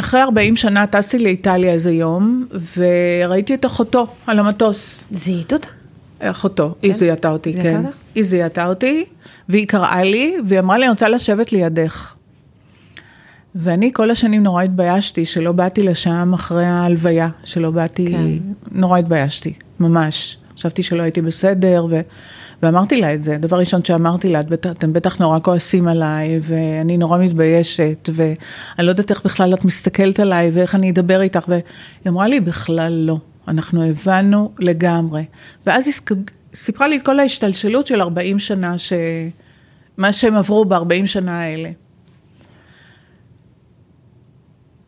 [0.00, 5.04] אחרי 40 שנה טסתי לאיטליה איזה יום, וראיתי את אחותו על המטוס.
[5.10, 5.68] זיהית אותה?
[6.20, 7.86] אחותו, היא זיהתה אותי, כן.
[7.86, 7.96] אותך?
[8.14, 9.04] היא זיהתה אותי,
[9.48, 12.14] והיא קראה לי, והיא אמרה לי, אני רוצה לשבת לידך.
[13.54, 18.28] ואני כל השנים נורא התביישתי שלא באתי לשם אחרי ההלוויה, שלא באתי, כן.
[18.72, 20.38] נורא התביישתי, ממש.
[20.56, 22.00] חשבתי שלא הייתי בסדר, ו...
[22.64, 23.36] ואמרתי לה את זה.
[23.38, 28.90] דבר ראשון שאמרתי לה, "את אתם בטח נורא כועסים עליי, ואני נורא מתביישת, ואני לא
[28.90, 31.62] יודעת איך בכלל את מסתכלת עליי, ואיך אני אדבר איתך, והיא
[32.08, 33.18] אמרה לי, בכלל לא.
[33.48, 35.24] אנחנו הבנו לגמרי.
[35.66, 36.18] ואז היא
[36.54, 38.92] סיפרה לי את כל ההשתלשלות של 40 שנה, ש...
[39.96, 41.70] מה שהם עברו ב-40 שנה האלה.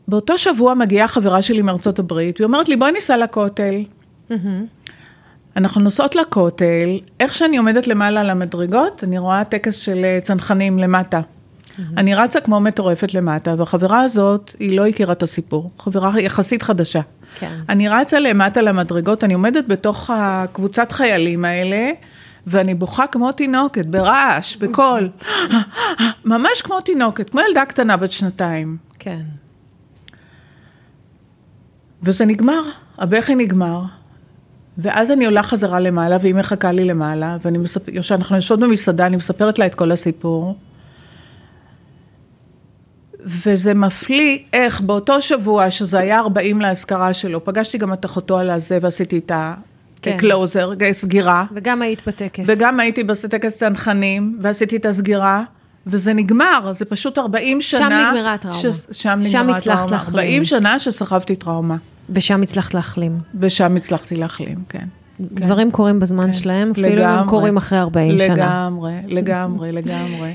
[0.08, 3.82] באותו שבוע מגיעה חברה שלי מארצות הברית, והיא אומרת לי, בואי ניסע לכותל.
[5.56, 10.78] אנחנו נוסעות לכותל, איך שאני עומדת למעלה על המדרגות, אני רואה טקס של אה, צנחנים
[10.78, 11.20] למטה.
[11.96, 17.00] אני רצה כמו מטורפת למטה, והחברה הזאת, היא לא הכירה את הסיפור, חברה יחסית חדשה.
[17.38, 17.60] כן.
[17.68, 21.90] אני רצה למטה למדרגות, אני עומדת בתוך הקבוצת חיילים האלה,
[22.46, 25.10] ואני בוכה כמו תינוקת, ברעש, בקול,
[26.24, 28.76] ממש כמו תינוקת, כמו ילדה קטנה בת שנתיים.
[28.98, 29.22] כן.
[32.02, 32.62] וזה נגמר,
[32.98, 33.82] הבכי נגמר.
[34.78, 39.16] ואז אני עולה חזרה למעלה, והיא מחכה לי למעלה, ואני מספר, כשאנחנו יושבות במסעדה, אני
[39.16, 40.56] מספרת לה את כל הסיפור.
[43.24, 48.50] וזה מפליא איך באותו שבוע, שזה היה 40 להשכרה שלו, פגשתי גם את אחותו על
[48.50, 49.32] הזה, ועשיתי את
[50.02, 50.12] כן.
[50.14, 51.44] הקלוזר, סגירה.
[51.52, 52.44] וגם היית בטקס.
[52.46, 55.42] וגם הייתי בטקס צנחנים, ועשיתי את הסגירה,
[55.86, 58.10] וזה נגמר, זה פשוט 40 שנה.
[58.10, 58.60] נגמרה הטראומה.
[58.60, 58.66] ש...
[58.66, 59.96] שם שם נגמרה הצלחת הטראומה.
[59.96, 60.18] להחלים.
[60.18, 61.76] 40 שנה שסחבתי טראומה,
[62.10, 63.18] ושם הצלחת להחלים.
[63.40, 64.86] ושם הצלחתי להחלים, כן.
[65.20, 67.28] דברים קורים בזמן שלהם, אפילו אם הם לגמרי.
[67.28, 68.34] קורים אחרי 40 שנה.
[68.34, 70.34] לגמרי, לגמרי, לגמרי.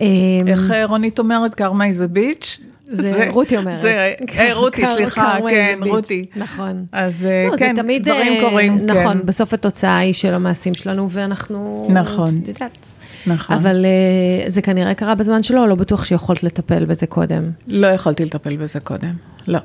[0.00, 0.06] אמ,
[0.48, 2.60] איך אה, רונית אומרת, קרמה is a bitch?
[2.88, 3.80] זה רותי אומרת.
[3.80, 5.78] זה, אה, רותי, סליחה, כן.
[5.82, 6.26] רותי.
[6.36, 6.84] נכון.
[6.92, 8.84] אז אה, לא, כן, זה תמיד, דברים קורים, כן.
[8.84, 11.88] נכון, בסוף התוצאה היא של המעשים שלנו, ואנחנו...
[11.90, 12.28] נכון.
[12.42, 12.94] את יודעת.
[13.26, 13.56] נכון.
[13.56, 13.86] אבל
[14.46, 17.42] זה כנראה קרה בזמן שלו, לא בטוח שיכולת לטפל בזה קודם.
[17.68, 19.12] לא יכולתי לטפל בזה קודם,
[19.46, 19.60] לא.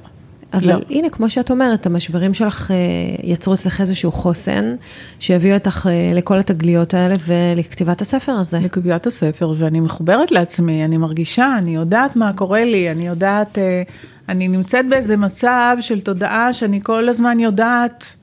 [0.54, 0.80] אבל לא.
[0.90, 2.76] הנה, כמו שאת אומרת, המשברים שלך אה,
[3.24, 4.76] יצרו אצלך איזשהו חוסן,
[5.20, 8.60] שהביאו אותך אה, לכל התגליות האלה ולכתיבת הספר הזה.
[8.60, 13.84] לקביעת הספר, ואני מחוברת לעצמי, אני מרגישה, אני יודעת מה קורה לי, אני יודעת, אה,
[14.30, 18.16] אני נמצאת באיזה מצב של תודעה שאני כל הזמן יודעת,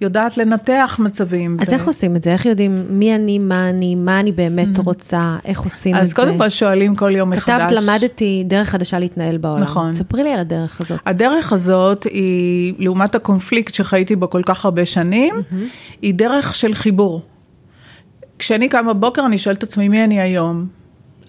[0.00, 1.56] יודעת לנתח מצבים.
[1.60, 2.32] אז ו- איך עושים את זה?
[2.32, 6.06] איך יודעים מי אני, מה אני, מה אני באמת רוצה, איך עושים את זה?
[6.06, 7.62] אז קודם כל שואלים כל יום מחדש.
[7.62, 9.62] כתבת, למדתי דרך חדשה להתנהל בעולם.
[9.62, 9.92] נכון.
[9.94, 11.00] ספרי לי על הדרך הזאת.
[11.06, 15.34] הדרך הזאת היא, לעומת הקונפליקט שחייתי בו כל כך הרבה שנים,
[16.02, 17.22] היא דרך של חיבור.
[18.38, 20.66] כשאני קמה בבוקר, אני שואלת את עצמי, מי אני היום?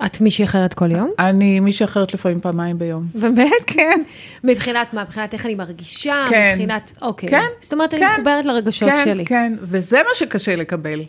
[0.06, 1.12] את מישהי אחרת כל יום?
[1.20, 3.06] אני מישהי אחרת לפעמים פעמיים ביום.
[3.16, 3.52] באמת?
[3.74, 4.02] כן.
[4.44, 5.04] מבחינת מה?
[5.04, 6.26] מבחינת איך אני מרגישה?
[6.30, 6.52] כן.
[6.52, 7.30] מבחינת, אוקיי.
[7.30, 7.46] כן.
[7.60, 8.08] זאת אומרת, אני כן.
[8.14, 9.26] מחוברת לרגשות כן, שלי.
[9.26, 11.04] כן, וזה מה שקשה לקבל.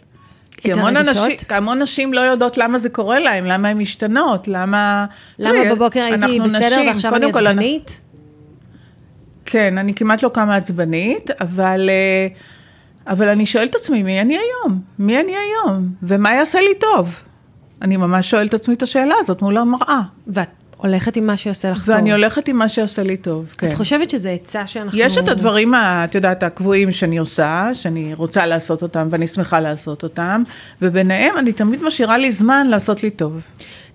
[0.56, 0.96] כי המון?
[0.96, 5.06] אנשים, המון נשים לא יודעות למה זה קורה להם, למה הן משתנות, למה...
[5.38, 8.00] למה תראי, בבוקר הייתי בסדר נשים, ועכשיו אני עצבנית?
[9.44, 12.26] כן, אני כמעט לא קמה עצבנית, אבל, אה,
[13.12, 14.80] אבל אני שואלת את עצמי, מי אני היום?
[14.98, 15.88] מי אני היום?
[16.02, 17.25] ומה יעשה לי טוב?
[17.82, 20.00] אני ממש שואלת את עצמי את השאלה הזאת מול המראה.
[20.26, 21.94] ואת הולכת עם מה שיעשה לך טוב.
[21.94, 23.68] ואני הולכת עם מה שיעשה לי טוב, כן.
[23.68, 24.98] את חושבת שזה עצה שאנחנו...
[24.98, 30.02] יש את הדברים, את יודעת, הקבועים שאני עושה, שאני רוצה לעשות אותם ואני שמחה לעשות
[30.02, 30.42] אותם,
[30.82, 33.42] וביניהם אני תמיד משאירה לי זמן לעשות לי טוב.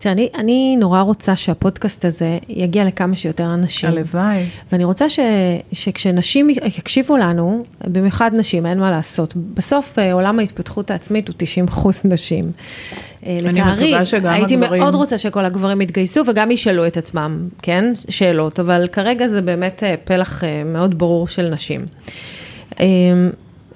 [0.01, 3.89] תראה, אני, אני נורא רוצה שהפודקאסט הזה יגיע לכמה שיותר אנשים.
[3.89, 4.45] הלוואי.
[4.71, 5.19] ואני רוצה ש,
[5.71, 9.33] שכשנשים יקשיבו לנו, במיוחד נשים, אין מה לעשות.
[9.35, 12.51] בסוף אה, עולם ההתפתחות העצמית הוא 90 אחוז נשים.
[13.25, 17.93] אה, לצערי, הייתי הגברים- מאוד רוצה שכל הגברים יתגייסו וגם ישאלו את עצמם, כן?
[18.09, 21.85] שאלות, אבל כרגע זה באמת אה, פלח מאוד ברור של נשים.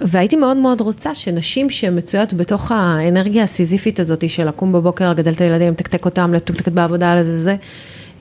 [0.01, 5.41] והייתי מאוד מאוד רוצה שנשים שמצויות בתוך האנרגיה הסיזיפית הזאת של לקום בבוקר, לגדל את
[5.41, 7.55] הילדים, לתקתק אותם, לתקתק בעבודה, לזה, זה,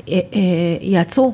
[0.08, 0.40] אה, אה,
[0.80, 1.32] יעצרו.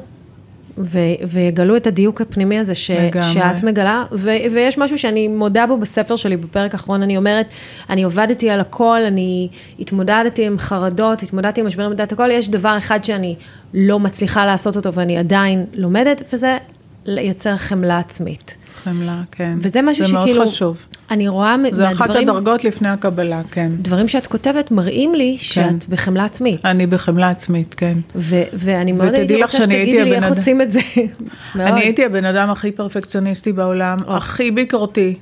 [0.79, 0.99] ו-
[1.29, 2.91] ויגלו את הדיוק הפנימי הזה ש-
[3.33, 7.47] שאת מגלה, ו- ויש משהו שאני מודה בו בספר שלי, בפרק האחרון אני אומרת,
[7.91, 9.49] אני עובדתי על הכל, אני
[9.79, 13.37] התמודדתי עם חרדות, התמודדתי עם משברים בדעת הכל, יש דבר אחד שאני
[13.75, 16.59] לא מצליחה לעשות אותו ואני עדיין לומדת, וזה
[17.05, 18.57] לייצר חמלה עצמית.
[18.85, 19.59] חמלה, כן.
[19.61, 20.27] וזה משהו שכאילו...
[20.27, 20.77] זה מאוד חשוב.
[21.11, 21.87] אני רואה מהדברים...
[21.87, 23.73] זה אחת הדרגות לפני הקבלה, כן.
[23.79, 25.77] דברים שאת כותבת מראים לי שאת כן.
[25.89, 26.65] בחמלה עצמית.
[26.65, 27.99] אני בחמלה עצמית, כן.
[28.17, 30.81] ו- ואני מאוד הייתי רוצה שתגידי לי איך עושים את זה.
[31.55, 34.17] אני הייתי הבן אדם הכי פרפקציוניסטי בעולם, או.
[34.17, 35.19] הכי ביקורתי.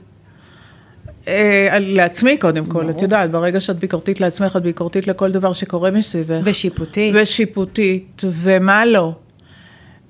[1.28, 5.90] אה, לעצמי קודם כל, את יודעת, ברגע שאת ביקורתית לעצמך, את ביקורתית לכל דבר שקורה
[5.90, 6.40] מסביבך.
[6.44, 7.14] ושיפוטית.
[7.16, 9.12] ושיפוטית, ומה לא.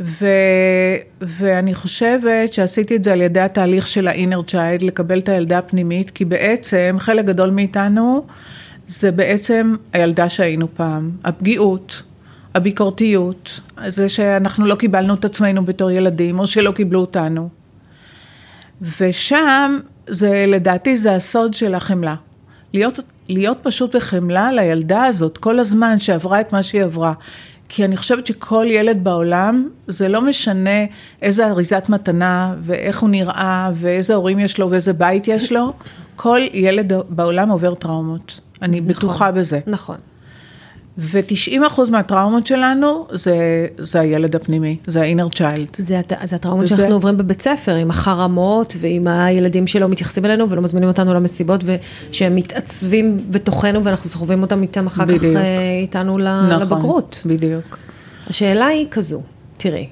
[0.00, 0.26] ו,
[1.20, 6.10] ואני חושבת שעשיתי את זה על ידי התהליך של ה-inner child, לקבל את הילדה הפנימית,
[6.10, 8.26] כי בעצם חלק גדול מאיתנו
[8.86, 12.02] זה בעצם הילדה שהיינו פעם, הפגיעות,
[12.54, 17.48] הביקורתיות, זה שאנחנו לא קיבלנו את עצמנו בתור ילדים, או שלא קיבלו אותנו.
[19.00, 22.14] ושם, זה לדעתי זה הסוד של החמלה.
[22.74, 27.12] להיות, להיות פשוט בחמלה לילדה הזאת כל הזמן שעברה את מה שהיא עברה.
[27.68, 30.84] כי אני חושבת שכל ילד בעולם, זה לא משנה
[31.22, 35.72] איזה אריזת מתנה ואיך הוא נראה ואיזה הורים יש לו ואיזה בית יש לו,
[36.16, 38.40] כל ילד בעולם עובר טראומות.
[38.62, 39.60] אני נכון, בטוחה בזה.
[39.66, 39.96] נכון.
[40.98, 45.76] ו-90% מהטראומות שלנו זה, זה הילד הפנימי, זה ה-inner child.
[45.78, 46.76] זה, זה הטראומות וזה...
[46.76, 51.60] שאנחנו עוברים בבית ספר, עם החרמות ועם הילדים שלא מתייחסים אלינו ולא מזמינים אותנו למסיבות
[52.10, 55.22] ושהם מתעצבים בתוכנו ואנחנו סוחבים אותם איתם אחר בדיוק.
[55.22, 57.22] כך אה, איתנו נכון, לבגרות.
[57.26, 57.78] בדיוק.
[58.26, 59.20] השאלה היא כזו,
[59.56, 59.88] תראי,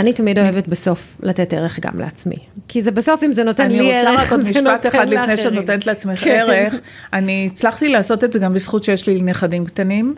[0.00, 2.34] אני תמיד אוהבת בסוף לתת ערך גם לעצמי.
[2.68, 4.66] כי זה בסוף, אם זה נותן לי ערך, זה נותן לאחרים.
[4.66, 6.30] אני רוצה רק עוד משפט אחד לפני שאת נותנת לעצמך כן.
[6.30, 6.74] ערך.
[7.12, 10.14] אני הצלחתי לעשות את זה גם בזכות שיש לי נכדים קטנים.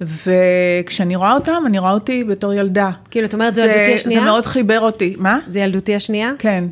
[0.00, 2.90] וכשאני רואה אותם, אני רואה אותי בתור ילדה.
[3.10, 4.20] כאילו, את אומרת, זו ילדותי השנייה?
[4.20, 5.16] זה מאוד חיבר אותי.
[5.18, 5.38] מה?
[5.46, 6.32] זה ילדותי השנייה?
[6.38, 6.64] כן,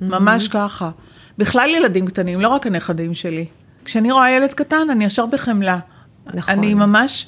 [0.00, 0.90] ממש ככה.
[1.38, 3.44] בכלל ילדים קטנים, לא רק הנכדים שלי.
[3.84, 5.78] כשאני רואה ילד קטן, אני ישר בחמלה.
[6.34, 6.54] נכון.
[6.54, 7.26] אני ממש,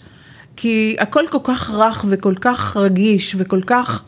[0.56, 4.02] כי הכל כל כך רך וכל כך רגיש וכל כך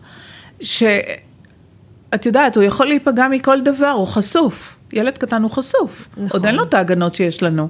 [0.60, 4.76] שאת יודעת, הוא יכול להיפגע מכל דבר, הוא חשוף.
[4.92, 6.08] ילד קטן הוא חשוף.
[6.16, 6.28] נכון.
[6.32, 7.68] עוד אין לו את ההגנות שיש לנו.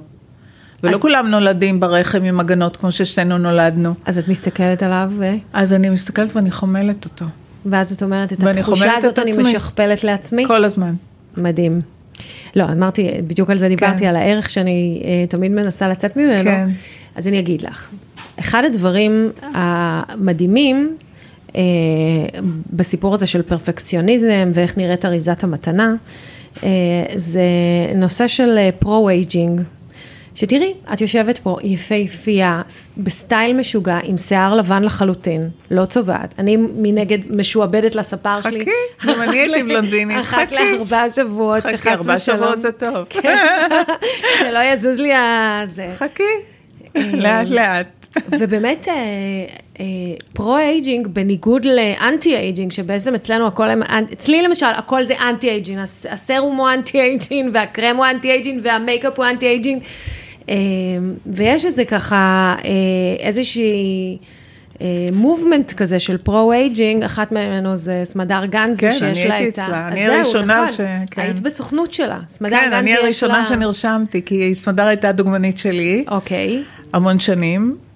[0.83, 1.01] ולא אז...
[1.01, 3.93] כולם נולדים ברחם עם הגנות כמו ששתינו נולדנו.
[4.05, 5.25] אז את מסתכלת עליו ו...
[5.53, 7.25] אז אני מסתכלת ואני חומלת אותו.
[7.65, 10.47] ואז את אומרת, את התחושה הזאת אני משכפלת לעצמי?
[10.47, 10.93] כל הזמן.
[11.37, 11.79] מדהים.
[12.55, 14.07] לא, אמרתי, בדיוק על זה דיברתי, כן.
[14.07, 16.43] על הערך שאני אה, תמיד מנסה לצאת ממנו.
[16.43, 16.69] כן.
[17.15, 17.89] אז אני אגיד לך,
[18.39, 21.06] אחד הדברים המדהימים אה,
[22.73, 25.95] בסיפור הזה של פרפקציוניזם ואיך נראית אריזת המתנה,
[26.63, 26.69] אה,
[27.15, 27.41] זה
[27.95, 29.61] נושא של pro-aging.
[30.37, 32.61] שתראי, את יושבת פה יפהפייה,
[32.97, 36.33] בסטייל משוגע, עם שיער לבן לחלוטין, לא צובעת.
[36.39, 38.59] אני מנגד משועבדת לספר שלי.
[38.59, 40.35] חכי, גם אני הייתי בלונדינית, חכי.
[40.35, 41.85] אחת לארבעה שבועות, שחס ושלום.
[41.85, 43.05] חכי, ארבעה שבועות זה טוב.
[43.09, 43.37] כן,
[44.39, 45.89] שלא יזוז לי הזה.
[45.97, 46.23] חכי,
[46.95, 47.87] אה, לאט לאט.
[48.39, 48.93] ובאמת, אה,
[50.33, 53.67] pro-aging, בניגוד ל anti-aging, שבעצם אצלנו הכל,
[54.13, 59.81] אצלי למשל, הכל זה anti-aging, הסרום הוא anti-aging, והקרם הוא anti-aging, והמייקאפ הוא anti-aging,
[60.49, 60.55] אה,
[61.25, 62.71] ויש איזה ככה, אה,
[63.19, 64.17] איזושהי...
[65.13, 69.65] movement כזה של pro-aging, אחת ממנו זה סמדר גנזי, כן, שיש לה את ה...
[69.65, 70.81] כן, אני הייתי אצלה, אני הראשונה נכון, ש...
[71.11, 71.21] כן.
[71.21, 72.79] היית בסוכנות שלה, סמדר כן, גנזי יש לה...
[72.79, 76.05] כן, אני הראשונה שנרשמתי, כי סמדר הייתה הדוגמנית שלי.
[76.07, 76.63] אוקיי.
[76.93, 77.86] המון שנים.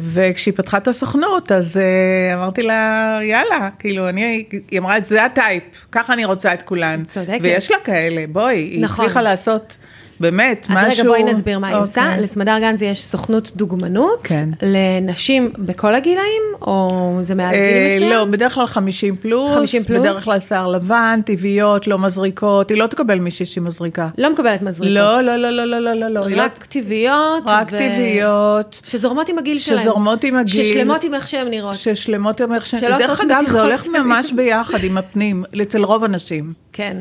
[0.00, 5.30] וכשהיא פתחה את הסוכנות, אז אה, אמרתי לה, יאללה, כאילו, אני, היא אמרה, זה ה
[5.30, 5.62] type,
[5.92, 7.04] ככה אני רוצה את כולן.
[7.04, 7.38] צודקת.
[7.42, 9.04] ויש לה כאלה, בואי, נכון.
[9.04, 9.76] היא הצליחה לעשות...
[10.20, 10.90] באמת, אז משהו...
[10.90, 12.06] אז רגע, בואי נסביר מה היא עושה.
[12.06, 12.22] אוקיי.
[12.22, 14.48] לסמדר גנזי יש סוכנות דוגמנות, כן.
[14.62, 18.12] לנשים בכל הגילאים, או זה מעל גיל אה, מסוים?
[18.12, 19.52] לא, בדרך כלל 50 פלוס.
[19.52, 20.00] 50 פלוס?
[20.00, 24.08] בדרך כלל שיער לבן, טבעיות, לא מזריקות, היא לא תקבל מישהי שהיא מזריקה.
[24.18, 24.94] לא מקבלת מזריקות?
[24.94, 26.08] לא, לא, לא, לא, לא, לא, לא.
[26.08, 26.42] לא.
[26.42, 27.42] רק טבעיות.
[27.46, 27.78] רק ו...
[27.78, 28.80] טבעיות.
[28.84, 29.80] שזורמות עם הגיל שלהם.
[29.80, 30.64] שזורמות עם הגיל.
[30.64, 31.74] ששלמות עם איך שהן נראות.
[31.74, 32.98] ששלמות עם איך שהן.
[32.98, 36.52] דרך אגב, זה הולך ממש ביחד עם הפנים, אצל רוב הנשים.
[36.72, 36.96] כן.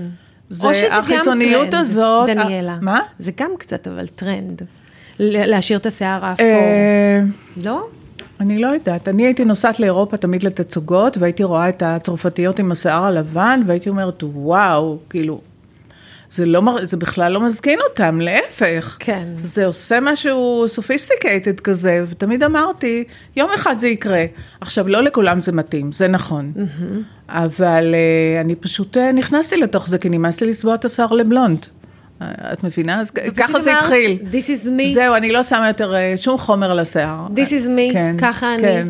[0.50, 2.30] זה החיצוניות הזאת.
[2.30, 2.78] דניאלה.
[2.82, 3.00] מה?
[3.18, 4.62] זה גם קצת אבל טרנד.
[5.20, 6.46] להשאיר את השיער האפור.
[6.46, 7.22] אה,
[7.64, 7.88] לא?
[8.40, 9.08] אני לא יודעת.
[9.08, 14.24] אני הייתי נוסעת לאירופה תמיד לתצוגות, והייתי רואה את הצרפתיות עם השיער הלבן, והייתי אומרת,
[14.24, 15.42] וואו, כאילו...
[16.32, 18.98] זה, לא, זה בכלל לא מזקין אותם, להפך.
[19.00, 19.28] כן.
[19.44, 23.04] זה עושה משהו sophisticated כזה, ותמיד אמרתי,
[23.36, 24.26] יום אחד זה יקרה.
[24.62, 26.54] עכשיו, לא לכולם זה מתאים, זה נכון.
[27.30, 31.66] אבל אה, אני פשוט אה, נכנסתי לתוך זה, כי נמאס לי לצבוע את השיער לבלונד.
[32.22, 33.02] אה, את מבינה?
[33.02, 34.20] אז ככה זה התחיל.
[34.32, 34.94] This is me.
[34.94, 37.28] זהו, אני לא שמה יותר אה, שום חומר לשיער.
[37.36, 38.62] This is me, כן, ככה אני.
[38.62, 38.88] כן.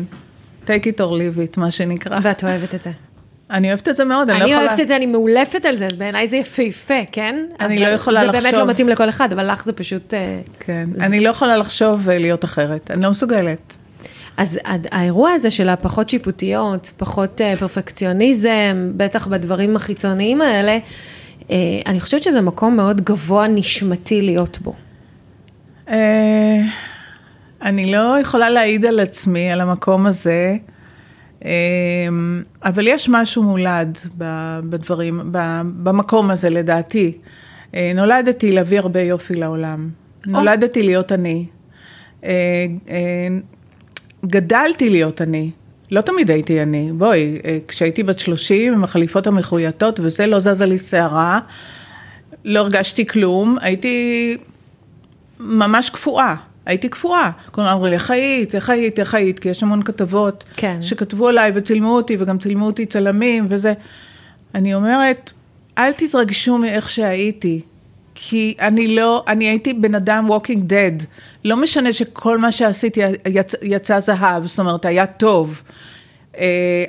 [0.66, 2.18] take it or leave it, מה שנקרא.
[2.22, 2.90] ואת אוהבת את זה.
[3.50, 4.66] אני אוהבת את זה מאוד, אני לא אני יכולה...
[4.66, 7.46] אוהבת את זה, אני מאולפת על זה, בעיניי זה יפהפה, כן?
[7.60, 8.60] אני לא יכולה זה באמת לחשוב.
[8.60, 10.14] לא מתאים לכל אחד, אבל לך זה פשוט...
[10.14, 13.72] אה, כן, אני לא יכולה לחשוב אה, להיות אחרת, אני לא מסוגלת.
[14.36, 14.58] אז
[14.90, 20.78] האירוע הזה של הפחות שיפוטיות, פחות אה, פרפקציוניזם, בטח בדברים החיצוניים האלה,
[21.86, 24.74] אני חושבת שזה מקום מאוד גבוה נשמתי להיות בו.
[27.62, 30.56] אני לא יכולה להעיד על עצמי, על המקום הזה,
[32.62, 33.98] אבל יש משהו מולד
[34.68, 35.20] בדברים,
[35.82, 37.18] במקום הזה לדעתי.
[37.74, 39.88] אה, נולדתי להביא הרבה יופי לעולם.
[40.26, 41.46] נולדתי להיות אני.
[42.24, 42.30] אה,
[42.88, 43.28] אה,
[44.26, 45.50] גדלתי להיות אני.
[45.90, 46.90] לא תמיד הייתי אני.
[46.92, 47.36] בואי,
[47.68, 51.40] כשהייתי בת 30 עם החליפות המחויטות וזה, לא זזה לי שערה,
[52.44, 54.36] לא הרגשתי כלום, הייתי
[55.40, 56.34] ממש קפואה.
[56.66, 57.30] הייתי קפואה.
[57.50, 60.82] כולם אמרו לי, איך היית, איך היית, איך היית, כי יש המון כתבות כן.
[60.82, 63.72] שכתבו עליי וצילמו אותי, וגם צילמו אותי צלמים וזה.
[64.54, 65.32] אני אומרת,
[65.78, 67.60] אל תתרגשו מאיך שהייתי,
[68.14, 71.04] כי אני לא, אני הייתי בן אדם walking dead.
[71.44, 75.62] לא משנה שכל מה שעשיתי יצ, יצא זהב, זאת אומרת, היה טוב.
[76.38, 76.44] אה,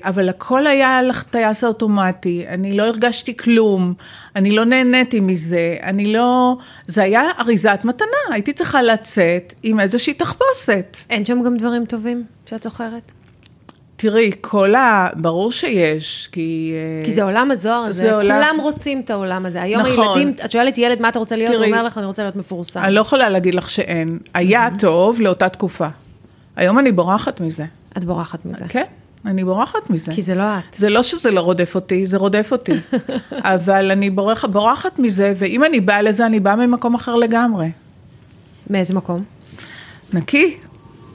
[0.10, 3.94] אבל הכל היה על טייס האוטומטי, אני לא הרגשתי כלום,
[4.36, 6.58] אני לא נהניתי מזה, אני לא...
[6.88, 10.98] זה היה אריזת מתנה, הייתי צריכה לצאת עם איזושהי תחפושת.
[11.10, 13.12] אין שם גם דברים טובים שאת זוכרת?
[14.00, 15.08] תראי, כל ה...
[15.16, 16.74] ברור שיש, כי...
[17.00, 19.62] אה, כי זה עולם הזוהר הזה, זה עולם- כולם רוצים את העולם הזה.
[19.62, 20.18] היום נכון.
[20.18, 22.36] הילדים, את שואלת ילד מה אתה רוצה להיות, הוא תראי, אומר לך, אני רוצה להיות
[22.36, 22.80] מפורסם.
[22.84, 24.20] אני לא יכולה להגיד לך שאין.
[24.34, 25.88] היה טוב לאותה תקופה.
[26.56, 27.66] היום אני בורחת מזה.
[27.98, 28.66] את בורחת מזה.
[28.70, 28.84] כן,
[29.28, 30.12] אני בורחת מזה.
[30.12, 30.74] כי זה לא את.
[30.74, 32.72] זה לא שזה לא רודף אותי, זה רודף אותי.
[33.56, 37.72] אבל אני בורח, בורחת מזה, ואם אני באה לזה, אני באה ממקום אחר לגמרי.
[38.70, 39.24] מאיזה מקום?
[40.13, 40.58] נקי.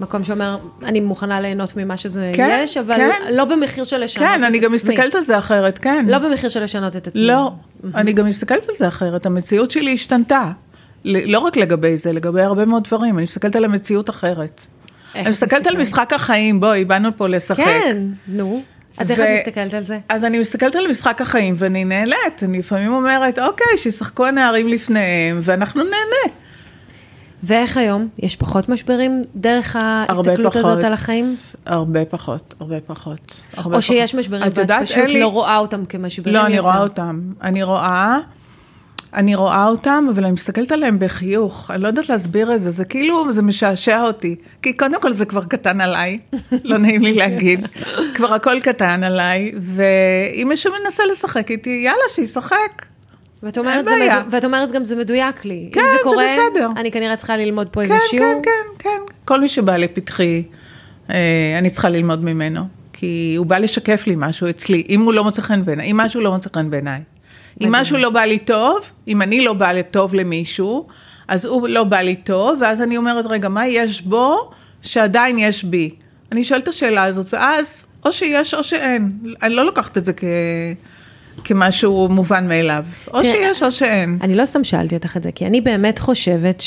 [0.01, 3.33] מקום שאומר, אני מוכנה ליהנות ממה שזה כן, יש, אבל כן.
[3.33, 4.43] לא במחיר של לשנות את עצמי.
[4.43, 6.07] כן, אני גם מסתכלת על זה אחרת, כן.
[6.09, 7.27] לא במחיר של לשנות את עצמי.
[7.27, 7.53] לא,
[7.95, 10.51] אני גם מסתכלת על זה אחרת, המציאות שלי השתנתה.
[11.05, 14.67] לא רק לגבי זה, לגבי הרבה מאוד דברים, אני מסתכלת על המציאות אחרת.
[15.15, 15.77] איך אני מסתכלת על?
[15.81, 17.65] משחק החיים, בואי, באנו פה לשחק.
[17.65, 18.63] כן, נו.
[18.99, 19.99] אז איך ו- את מסתכלת על זה?
[20.09, 25.39] אז אני מסתכלת על משחק החיים ואני נהנית, אני לפעמים אומרת, אוקיי, שישחקו הנערים לפניהם,
[25.43, 26.35] ואנחנו נהנה.
[27.43, 28.09] ואיך היום?
[28.19, 30.57] יש פחות משברים דרך ההסתכלות פחות.
[30.57, 31.37] הזאת על החיים?
[31.67, 33.41] הרבה פחות, הרבה פחות.
[33.57, 34.19] הרבה או שיש פחות.
[34.21, 36.51] משברים את ואת פשוט אין לי- לא רואה אותם כמשברים לא, יותר?
[36.51, 37.21] אני רואה אותם.
[37.43, 38.19] אני רואה,
[39.15, 41.71] אני רואה אותם, אבל אני מסתכלת עליהם בחיוך.
[41.71, 44.37] אני לא יודעת להסביר את זה, זה כאילו, זה משעשע אותי.
[44.63, 46.19] כי קודם כל זה כבר קטן עליי,
[46.65, 47.67] לא נעים לי להגיד.
[48.15, 52.87] כבר הכל קטן עליי, ואם מישהו מנסה לשחק איתי, יאללה, שישחק.
[53.43, 53.95] ואת אומרת, זה.
[53.97, 54.31] מדו...
[54.31, 55.71] ואת אומרת גם זה מדויק לי.
[55.73, 56.69] כן, אם זה זה קורה, בסדר.
[56.77, 58.43] אני כנראה צריכה ללמוד פה כן, איזה שיעור.
[58.45, 59.15] כן, כן, כן.
[59.25, 60.43] כל מי שבא לפתחי,
[61.11, 62.61] אה, אני צריכה ללמוד ממנו.
[62.93, 66.21] כי הוא בא לשקף לי משהו אצלי, אם הוא לא מוצא חן בעיניי, אם משהו
[66.21, 67.01] לא מוצא חן בעיניי.
[67.61, 67.73] אם.
[67.73, 70.87] משהו לא בא לי טוב, אם אני לא באה לטוב למישהו,
[71.29, 74.51] אז הוא לא בא לי טוב, ואז אני אומרת, רגע, מה יש בו
[74.83, 75.91] שעדיין יש בי?
[76.33, 79.13] אני שואלת את השאלה הזאת, ואז או שיש או שאין.
[79.43, 80.25] אני לא לוקחת את זה כ...
[81.45, 82.85] כמשהו מובן מאליו.
[83.07, 84.19] או תראה, שיש או שאין.
[84.23, 86.63] אני לא סתם שאלתי אותך את זה, כי אני באמת חושבת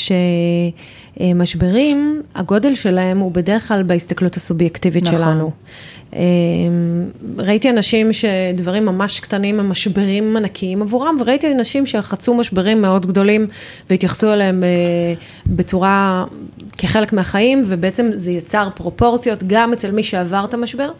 [1.20, 5.18] שמשברים, הגודל שלהם הוא בדרך כלל בהסתכלות הסובייקטיבית נכון.
[5.18, 5.50] שלנו.
[6.16, 6.22] אה,
[7.38, 13.46] ראיתי אנשים שדברים ממש קטנים הם משברים ענקיים עבורם, וראיתי אנשים שחצו משברים מאוד גדולים
[13.90, 14.62] והתייחסו אליהם
[15.46, 16.24] בצורה,
[16.78, 20.90] כחלק מהחיים, ובעצם זה יצר פרופורציות גם אצל מי שעבר את המשבר.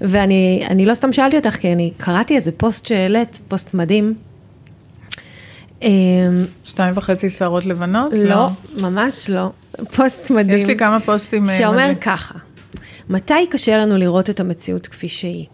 [0.00, 4.14] ואני אני לא סתם שאלתי אותך, כי אני קראתי איזה פוסט שהעלית, פוסט מדהים.
[5.82, 5.88] אה,
[6.64, 8.12] שתיים וחצי שערות לבנות?
[8.16, 8.48] לא,
[8.80, 9.50] ממש לא.
[9.96, 10.58] פוסט מדהים.
[10.58, 11.48] יש לי כמה פוסטים.
[11.48, 11.94] אה, שאומר מדהים.
[11.94, 12.34] ככה,
[13.08, 15.46] מתי קשה לנו לראות את המציאות כפי שהיא?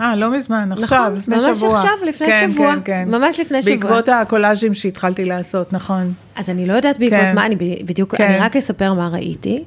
[0.00, 1.74] אה, לא מזמן, עכשיו, נכון, לפני ממש שבוע.
[1.74, 2.74] עכשיו, לפני כן, שבוע.
[2.74, 3.08] כן, כן.
[3.08, 3.76] ממש לפני שבוע.
[3.76, 6.12] בעקבות הקולאז'ים שהתחלתי לעשות, נכון.
[6.36, 7.34] אז אני לא יודעת בעקבות כן.
[7.34, 8.26] מה, אני בדיוק, כן.
[8.26, 9.64] אני רק אספר מה ראיתי.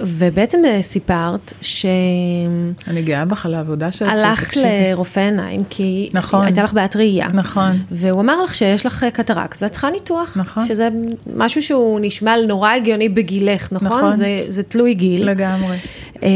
[0.00, 4.46] ובעצם אה, סיפרת שהלכת אני גאה בך על העבודה שעשית.
[4.48, 4.66] תקשיבי.
[4.90, 6.44] לרופא עיניים, כי נכון.
[6.44, 7.28] הייתה לך בעיית ראייה.
[7.32, 7.72] נכון.
[7.90, 10.36] והוא אמר לך שיש לך קטרקט ואת צריכה ניתוח.
[10.36, 10.66] נכון.
[10.66, 10.88] שזה
[11.36, 13.86] משהו שהוא נשמע נורא הגיוני בגילך, נכון?
[13.86, 14.10] נכון.
[14.10, 15.30] זה, זה תלוי גיל.
[15.30, 15.76] לגמרי.
[16.22, 16.28] אמ,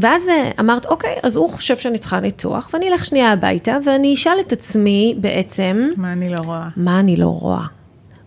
[0.00, 4.14] ואז אה, אמרת, אוקיי, אז הוא חושב שאני צריכה ניתוח, ואני אלך שנייה הביתה, ואני
[4.14, 6.68] אשאל את עצמי בעצם, מה אני לא רואה?
[6.76, 7.64] מה אני לא רואה?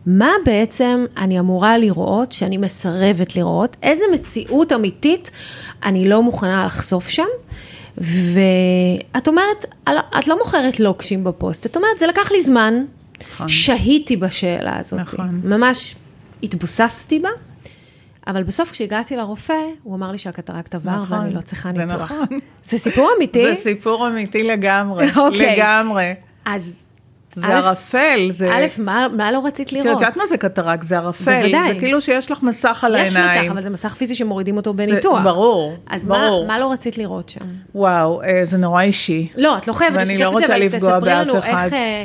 [0.05, 3.77] מה בעצם אני אמורה לראות שאני מסרבת לראות?
[3.83, 5.31] איזה מציאות אמיתית
[5.83, 7.23] אני לא מוכנה לחשוף שם?
[7.97, 9.65] ואת אומרת,
[10.19, 12.85] את לא מוכרת לוקשים בפוסט, את אומרת, זה לקח לי זמן,
[13.33, 13.47] נכון.
[13.47, 14.99] שהיתי בשאלה הזאת.
[14.99, 15.41] נכון.
[15.43, 15.95] ממש
[16.43, 17.29] התבוססתי בה,
[18.27, 22.11] אבל בסוף כשהגעתי לרופא, הוא אמר לי שהקטרקט עבר נכון, ואני לא צריכה זה ניתוח.
[22.11, 22.39] נכון.
[22.63, 23.55] זה סיפור אמיתי?
[23.55, 25.55] זה סיפור אמיתי לגמרי, אוקיי.
[25.55, 26.13] לגמרי.
[26.45, 26.84] אז
[27.35, 28.55] זה א', ערפל, זה...
[28.55, 29.87] א', מה, מה לא רצית את לראות?
[30.01, 30.83] יודעת מה זה קטרק?
[30.83, 31.41] זה ערפל.
[31.41, 31.73] בוודאי.
[31.73, 33.41] זה כאילו שיש לך מסך על יש העיניים.
[33.41, 35.23] מסך, אבל זה מסך פיזי שמורידים אותו בניתוח.
[35.23, 36.47] ברור, אז מה, ברור.
[36.47, 37.39] מה לא רצית לראות שם?
[37.75, 39.27] וואו, אה, זה נורא אישי.
[39.37, 41.63] לא, את לא חייבת לשתף לא את זה, אבל תספרי לנו אחד.
[41.65, 42.03] איך, אה,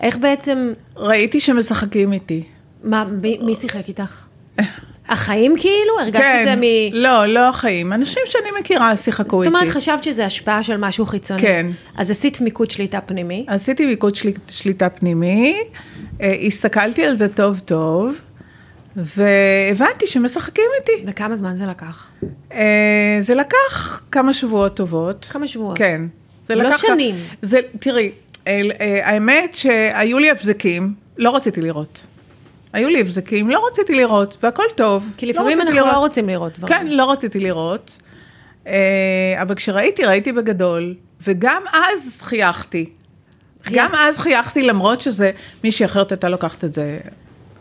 [0.00, 2.42] איך בעצם, ראיתי שמשחקים איתי.
[2.84, 4.26] מה, מי, מי שיחק איתך?
[5.08, 6.00] החיים כאילו?
[6.00, 6.62] הרגשת את זה מ...
[6.92, 7.92] לא, לא החיים.
[7.92, 9.56] אנשים שאני מכירה שיחקו זאת איתי.
[9.56, 11.42] אומרת, חשבת שזה השפעה של משהו חיצוני.
[11.42, 11.66] כן.
[11.96, 13.44] אז עשית מיקוד שליטה פנימי.
[13.48, 14.28] עשיתי מיקוד של...
[14.48, 15.56] שליטה פנימי,
[16.20, 18.14] אה, הסתכלתי על זה טוב טוב,
[18.96, 21.04] והבנתי שמשחקים איתי.
[21.06, 22.08] וכמה זמן זה לקח?
[22.52, 25.28] אה, זה לקח כמה שבועות טובות.
[25.30, 25.78] כמה שבועות.
[25.78, 26.02] כן.
[26.48, 26.76] זה לא לקח...
[26.76, 27.14] שנים.
[27.42, 28.12] זה, תראי,
[28.46, 28.60] אה,
[29.02, 32.06] האמת שהיו לי הבזקים, לא רציתי לראות.
[32.74, 35.10] היו לי הבזקים, לא רציתי לראות, והכל טוב.
[35.16, 35.92] כי לפעמים רציתי אנחנו לראות.
[35.92, 36.74] לא רוצים לראות דברים.
[36.74, 37.98] כן, לא רציתי לראות.
[38.66, 40.94] אה, אבל כשראיתי, ראיתי בגדול,
[41.26, 42.90] וגם אז חייכתי.
[43.72, 43.88] גם.
[43.98, 45.30] אז חייכתי, למרות שזה,
[45.64, 46.98] מישהי אחרת הייתה לוקחת את זה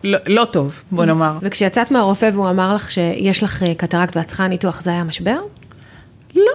[0.03, 1.37] לא, לא טוב, בוא נאמר.
[1.41, 5.39] וכשיצאת מהרופא והוא אמר לך שיש לך אה, קטרקט ואת צריכה ניתוח, זה היה משבר?
[6.35, 6.51] לא.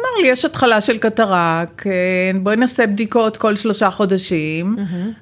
[0.00, 4.76] אמר לי, יש התחלה של קטרק, אה, בואי נעשה בדיקות כל שלושה חודשים,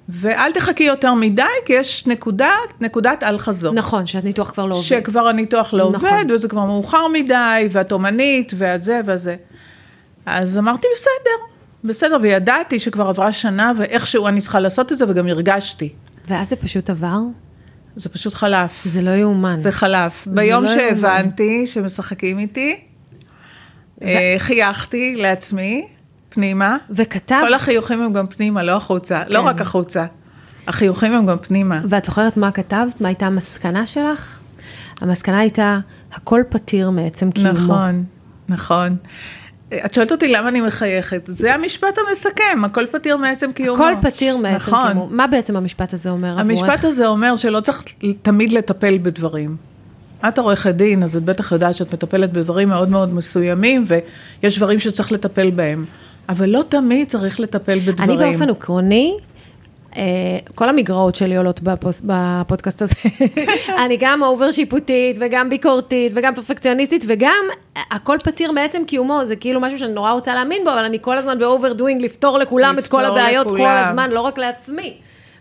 [0.09, 3.75] ואל תחכי יותר מדי, כי יש נקודת, נקודת אל-חזור.
[3.75, 4.87] נכון, שהניתוח כבר לא עובד.
[4.87, 6.11] שכבר הניתוח לא נכון.
[6.11, 9.37] עובד, וזה כבר מאוחר מדי, ואת אומנית, והזה והזה.
[10.27, 11.55] אז אמרתי, בסדר,
[11.85, 15.93] בסדר, וידעתי שכבר עברה שנה, ואיכשהו אני צריכה לעשות את זה, וגם הרגשתי.
[16.29, 17.19] ואז זה פשוט עבר?
[17.97, 18.83] זה פשוט חלף.
[18.85, 19.61] זה לא יאומן.
[19.61, 20.27] זה חלף.
[20.31, 22.81] ביום לא שהבנתי שמשחקים איתי,
[24.39, 25.87] חייכתי לעצמי,
[26.29, 26.77] פנימה.
[26.91, 29.23] וכתבת, כל החיוכים הם גם פנימה, לא החוצה.
[29.29, 29.47] לא כן.
[29.47, 30.07] רק החוצה.
[30.67, 31.81] החיוכים הם גם פנימה.
[31.89, 33.01] ואת זוכרת מה כתבת?
[33.01, 34.39] מה הייתה המסקנה שלך?
[35.01, 35.79] המסקנה הייתה,
[36.13, 37.53] הכל פתיר מעצם קיומו.
[37.53, 38.05] נכון,
[38.49, 38.97] נכון.
[39.85, 43.85] את שואלת אותי למה אני מחייכת, זה המשפט המסכם, הכל פתיר מעצם קיומו.
[43.87, 44.87] הכל פתיר מעצם נכון.
[44.87, 45.09] קיומו.
[45.11, 46.63] מה בעצם המשפט הזה אומר עבורך?
[46.63, 47.85] המשפט הזה אומר שלא צריך
[48.23, 49.57] תמיד לטפל בדברים.
[50.29, 54.79] את עורכת דין, אז את בטח יודעת שאת מטפלת בדברים מאוד מאוד מסוימים, ויש דברים
[54.79, 55.85] שצריך לטפל בהם.
[56.29, 58.21] אבל לא תמיד צריך לטפל בדברים.
[58.21, 59.17] אני באופן עקרוני,
[59.97, 60.03] אה,
[60.55, 62.95] כל המגרעות שלי עולות בפוס, בפודקאסט הזה.
[63.85, 67.45] אני גם over שיפוטית, וגם ביקורתית, וגם פרפקציוניסטית, וגם
[67.91, 71.19] הכל פתיר מעצם קיומו, זה כאילו משהו שאני נורא רוצה להאמין בו, אבל אני כל
[71.19, 73.85] הזמן ב over doing לפתור לכולם את כל לפתור הבעיות כל לכולם.
[73.85, 74.95] הזמן, לא רק לעצמי.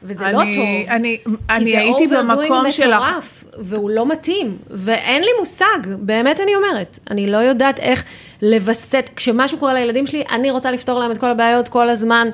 [0.04, 0.94] וזה לא אני- טוב.
[0.96, 3.04] אני- כי אני זה הייתי במקום שלך.
[3.04, 5.66] מטורף, והוא לא מתאים, ואין לי מושג,
[6.00, 7.00] באמת אני אומרת.
[7.12, 8.04] אני לא יודעת איך
[8.42, 12.28] לווסת, כשמשהו קורה לילדים שלי, אני רוצה לפתור להם את כל הבעיות כל הזמן,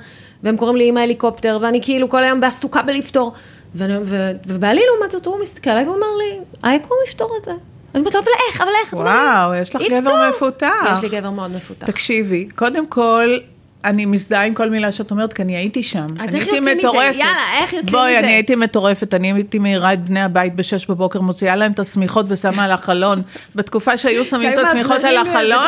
[0.43, 3.33] והם קוראים לי אמא הליקופטר, ואני כאילו כל היום בעסוקה בלפתור.
[3.75, 7.51] ואני- ו- ובעלי לעומת זאת, הוא מסתכל עליי ואומר לי, היקום יפתור את זה.
[7.51, 7.59] אני
[7.99, 8.93] אומרת לו, אבל איך, אבל איך?
[8.93, 9.81] וואו, יש לך.
[9.89, 10.69] גבר מפותח.
[10.93, 11.87] יש לי גבר מאוד מפותח.
[11.87, 13.37] תקשיבי, קודם כל,
[13.85, 16.07] אני מזדהה עם כל מילה שאת אומרת, כי אני הייתי שם.
[16.19, 16.71] אז איך יוצאים מזה?
[17.13, 18.19] יאללה, איך יוצאים בואי, מזה?
[18.19, 22.25] אני הייתי מטורפת, אני הייתי מעירה את בני הבית בשש בבוקר, מוציאה להם את השמיכות
[22.29, 23.21] ושמה על החלון.
[23.55, 25.65] בתקופה שהיו שמים את השמיכות על החלון,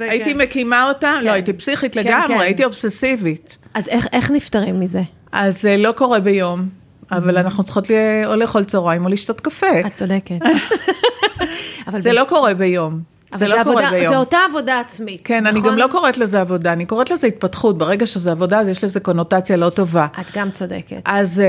[0.00, 0.38] הייתי כן.
[0.38, 1.26] מקימה אותם, כן.
[1.26, 2.40] לא, הייתי פסיכית כן, לגמרי, כן.
[2.40, 3.58] הייתי אובססיבית.
[3.74, 5.02] אז איך- איך נפטרים מזה?
[5.32, 6.68] אז זה לא קורה ביום,
[7.12, 7.88] אבל אנחנו צריכות
[8.26, 9.80] או לאכול צהריים או לשתות קפה.
[9.86, 10.38] את צודקת.
[11.98, 13.15] זה לא קורה ביום.
[13.34, 14.08] זה לא קורה ביום.
[14.08, 15.70] זה אותה עבודה עצמית, כן, אני נכון?
[15.72, 17.78] גם לא קוראת לזה עבודה, אני קוראת לזה התפתחות.
[17.78, 20.06] ברגע שזה עבודה, אז יש לזה קונוטציה לא טובה.
[20.20, 20.96] את גם צודקת.
[21.04, 21.46] אז, אה,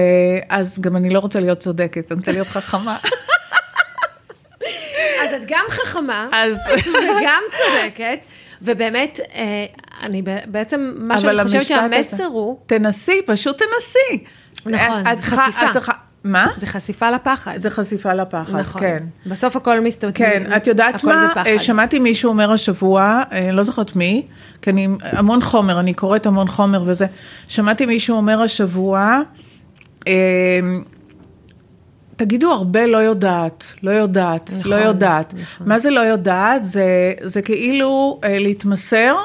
[0.58, 2.98] אז גם אני לא רוצה להיות צודקת, אני רוצה להיות חכמה.
[5.24, 6.58] אז את גם חכמה, אז...
[6.80, 8.20] וגם צודקת,
[8.62, 9.66] ובאמת, אה,
[10.02, 14.24] אני בעצם, מה שאני חושבת שהמסר הזה- הוא, תנסי, פשוט תנסי.
[14.66, 15.66] נכון, את צריכה- חשיפה.
[15.68, 15.94] את צריכה-
[16.28, 16.48] מה?
[16.58, 17.58] זה חשיפה לפחד.
[17.58, 18.82] זה חשיפה לפחד, נכון.
[18.82, 19.04] כן.
[19.26, 20.14] בסוף הכל מסתובב.
[20.14, 21.34] כן, את יודעת מה?
[21.46, 24.28] אה, שמעתי מישהו אומר השבוע, אה, לא זוכרת מי,
[24.62, 27.06] כי אני, המון חומר, אני קוראת המון חומר וזה.
[27.48, 29.22] שמעתי מישהו אומר השבוע,
[30.08, 30.60] אה,
[32.16, 35.34] תגידו הרבה לא יודעת, לא יודעת, נכון, לא יודעת.
[35.34, 35.68] נכון.
[35.68, 36.66] מה זה לא יודעת?
[36.66, 39.16] זה, זה כאילו אה, להתמסר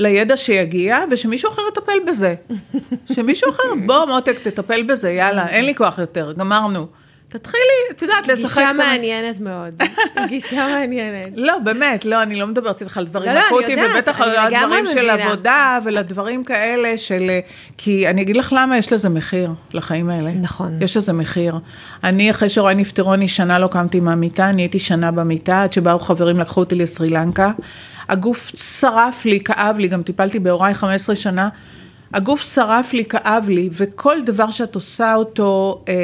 [0.00, 2.34] לידע שיגיע, ושמישהו אחר יטפל בזה.
[3.14, 6.86] שמישהו אחר, בוא מותק, תטפל בזה, יאללה, אין לי כוח יותר, גמרנו.
[7.32, 8.60] תתחילי, את יודעת, לשחק...
[8.60, 9.82] גישה מעניינת מאוד.
[10.28, 11.26] גישה מעניינת.
[11.36, 14.86] לא, באמת, לא, אני לא מדברת איתך על דברים לא, לא, אקוטיים, ובטח על הדברים
[14.86, 15.10] של.
[15.10, 17.30] עבודה ולדברים כאלה של...
[17.78, 20.30] כי אני אגיד לך למה, יש לזה מחיר, לחיים האלה.
[20.32, 20.82] נכון.
[20.82, 21.58] יש לזה מחיר.
[22.04, 25.98] אני, אחרי שהוריי נפטרו, אני שנה לא קמתי מהמיטה, אני הייתי שנה במיטה, עד שבאו
[25.98, 27.52] חברים, לקחו אותי לסרי לנקה.
[28.08, 31.48] הגוף שרף לי, כאב לי, גם טיפלתי בהוריי 15 שנה.
[32.14, 35.94] הגוף שרף לי, כאב לי, וכל דבר שאת עושה אותו, אה,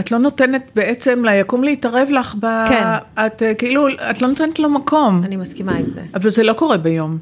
[0.00, 2.64] את לא נותנת בעצם ליקום להתערב לך ב...
[2.68, 2.84] כן.
[3.26, 5.24] את אה, כאילו, את לא נותנת לו מקום.
[5.24, 6.00] אני מסכימה עם זה.
[6.14, 7.18] אבל זה לא קורה ביום.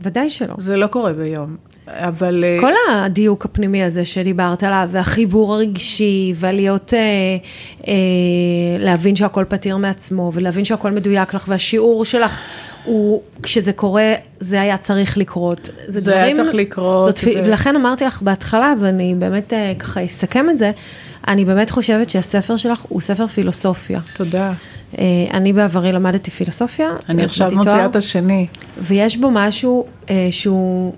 [0.00, 0.54] ודאי שלא.
[0.58, 1.56] זה לא קורה ביום.
[1.88, 2.44] אבל...
[2.44, 7.00] אה, כל הדיוק הפנימי הזה שדיברת עליו, והחיבור הרגשי, והלהיות, אה,
[7.88, 7.94] אה,
[8.78, 12.40] להבין שהכל פתיר מעצמו, ולהבין שהכל מדויק לך, והשיעור שלך
[12.86, 15.70] הוא, כשזה קורה, זה היה צריך לקרות.
[15.86, 20.50] זה היה צריך לקרות, זאת, ו- ולכן אמרתי לך בהתחלה, ואני באמת אה, ככה אסכם
[20.50, 20.70] את זה,
[21.28, 24.00] אני באמת חושבת שהספר שלך הוא ספר פילוסופיה.
[24.14, 24.52] תודה.
[24.98, 26.90] אה, אני בעברי למדתי פילוסופיה.
[27.08, 27.86] אני עכשיו מוציאה.
[27.86, 28.46] את השני.
[28.78, 30.92] ויש בו משהו אה, שהוא,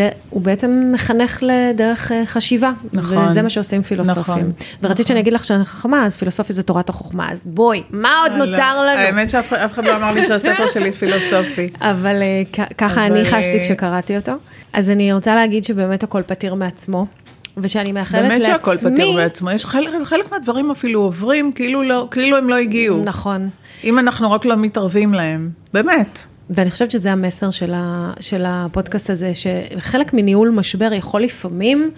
[0.00, 0.08] ד...
[0.30, 2.72] הוא בעצם מחנך לדרך אה, חשיבה.
[2.92, 3.18] נכון.
[3.18, 4.20] וזה מה שעושים פילוסופים.
[4.22, 8.20] נכון, ורצית שאני אגיד לך שאני חכמה, אז פילוסופיה זה תורת החוכמה, אז בואי, מה
[8.22, 9.00] עוד לא, נותר לנו?
[9.00, 11.68] האמת שאף אחד- לא אמר לי שהספר שלי פילוסופי.
[11.80, 12.42] אבל אה,
[12.78, 14.32] ככה אבל, אני חשתי אה, כשקראתי אותו.
[14.72, 17.06] אז אני רוצה להגיד שבאמת הכל פתיר מעצמו,
[17.56, 18.38] ושאני מאחלת לעצמי...
[18.38, 19.50] באמת שהכל פתיר בעצמו.
[19.50, 23.02] יש חלק, חלק מהדברים אפילו עוברים כאילו, לא, כאילו הם לא הגיעו.
[23.04, 23.48] נכון.
[23.84, 25.50] אם אנחנו רק לא מתערבים להם.
[25.72, 26.18] באמת.
[26.50, 31.90] ואני חושבת שזה המסר של, ה, של הפודקאסט הזה, שחלק מניהול משבר יכול לפעמים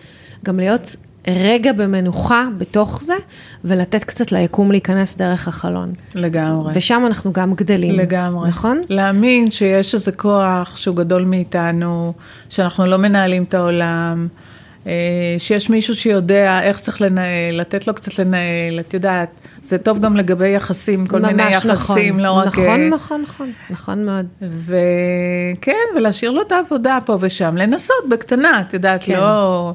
[0.44, 0.96] גם להיות
[1.28, 3.14] רגע במנוחה בתוך זה,
[3.64, 5.92] ולתת קצת ליקום להיכנס דרך החלון.
[6.14, 6.72] לגמרי.
[6.76, 7.98] ושם אנחנו גם גדלים.
[7.98, 8.48] לגמרי.
[8.48, 8.80] נכון?
[8.88, 12.12] להאמין שיש איזה כוח שהוא גדול מאיתנו,
[12.48, 14.28] שאנחנו לא מנהלים את העולם,
[15.38, 20.16] שיש מישהו שיודע איך צריך לנהל, לתת לו קצת לנהל, את יודעת, זה טוב גם
[20.16, 22.24] לגבי יחסים, כל מיני ממש יחסים, נכון.
[22.24, 22.46] לא רק...
[22.46, 24.26] נכון, אה, נכון, נכון, נכון מאוד.
[24.42, 29.16] וכן, ולהשאיר לו את העבודה פה ושם, לנסות בקטנה, את יודעת, כן.
[29.16, 29.72] לא...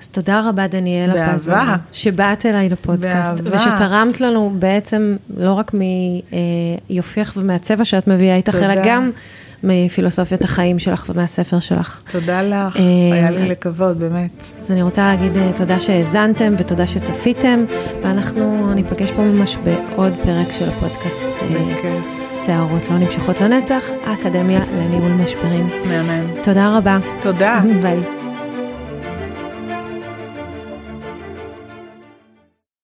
[0.00, 1.34] אז תודה רבה, דניאלה.
[1.34, 3.56] פזורה, שבאת אליי לפודקאסט, באהבה.
[3.56, 5.72] ושתרמת לנו בעצם לא רק
[6.90, 8.74] מיופייך ומהצבע שאת מביאה איתך, אלא.
[8.84, 9.10] גם
[9.64, 12.02] מפילוסופיית החיים שלך ומהספר שלך.
[12.12, 12.82] תודה לך, אה,
[13.12, 14.42] היה לי לכבוד, באמת.
[14.58, 17.64] אז אני רוצה להגיד אה, תודה שהאזנתם ותודה שצפיתם,
[18.02, 22.00] ואנחנו ניפגש פה ממש בעוד פרק של הפודקאסט אה,
[22.46, 25.68] שערות לא נמשכות לנצח, האקדמיה לניהול משברים.
[25.88, 26.42] מהמם.
[26.42, 26.98] תודה רבה.
[27.20, 27.60] תודה.
[27.82, 28.15] ביי.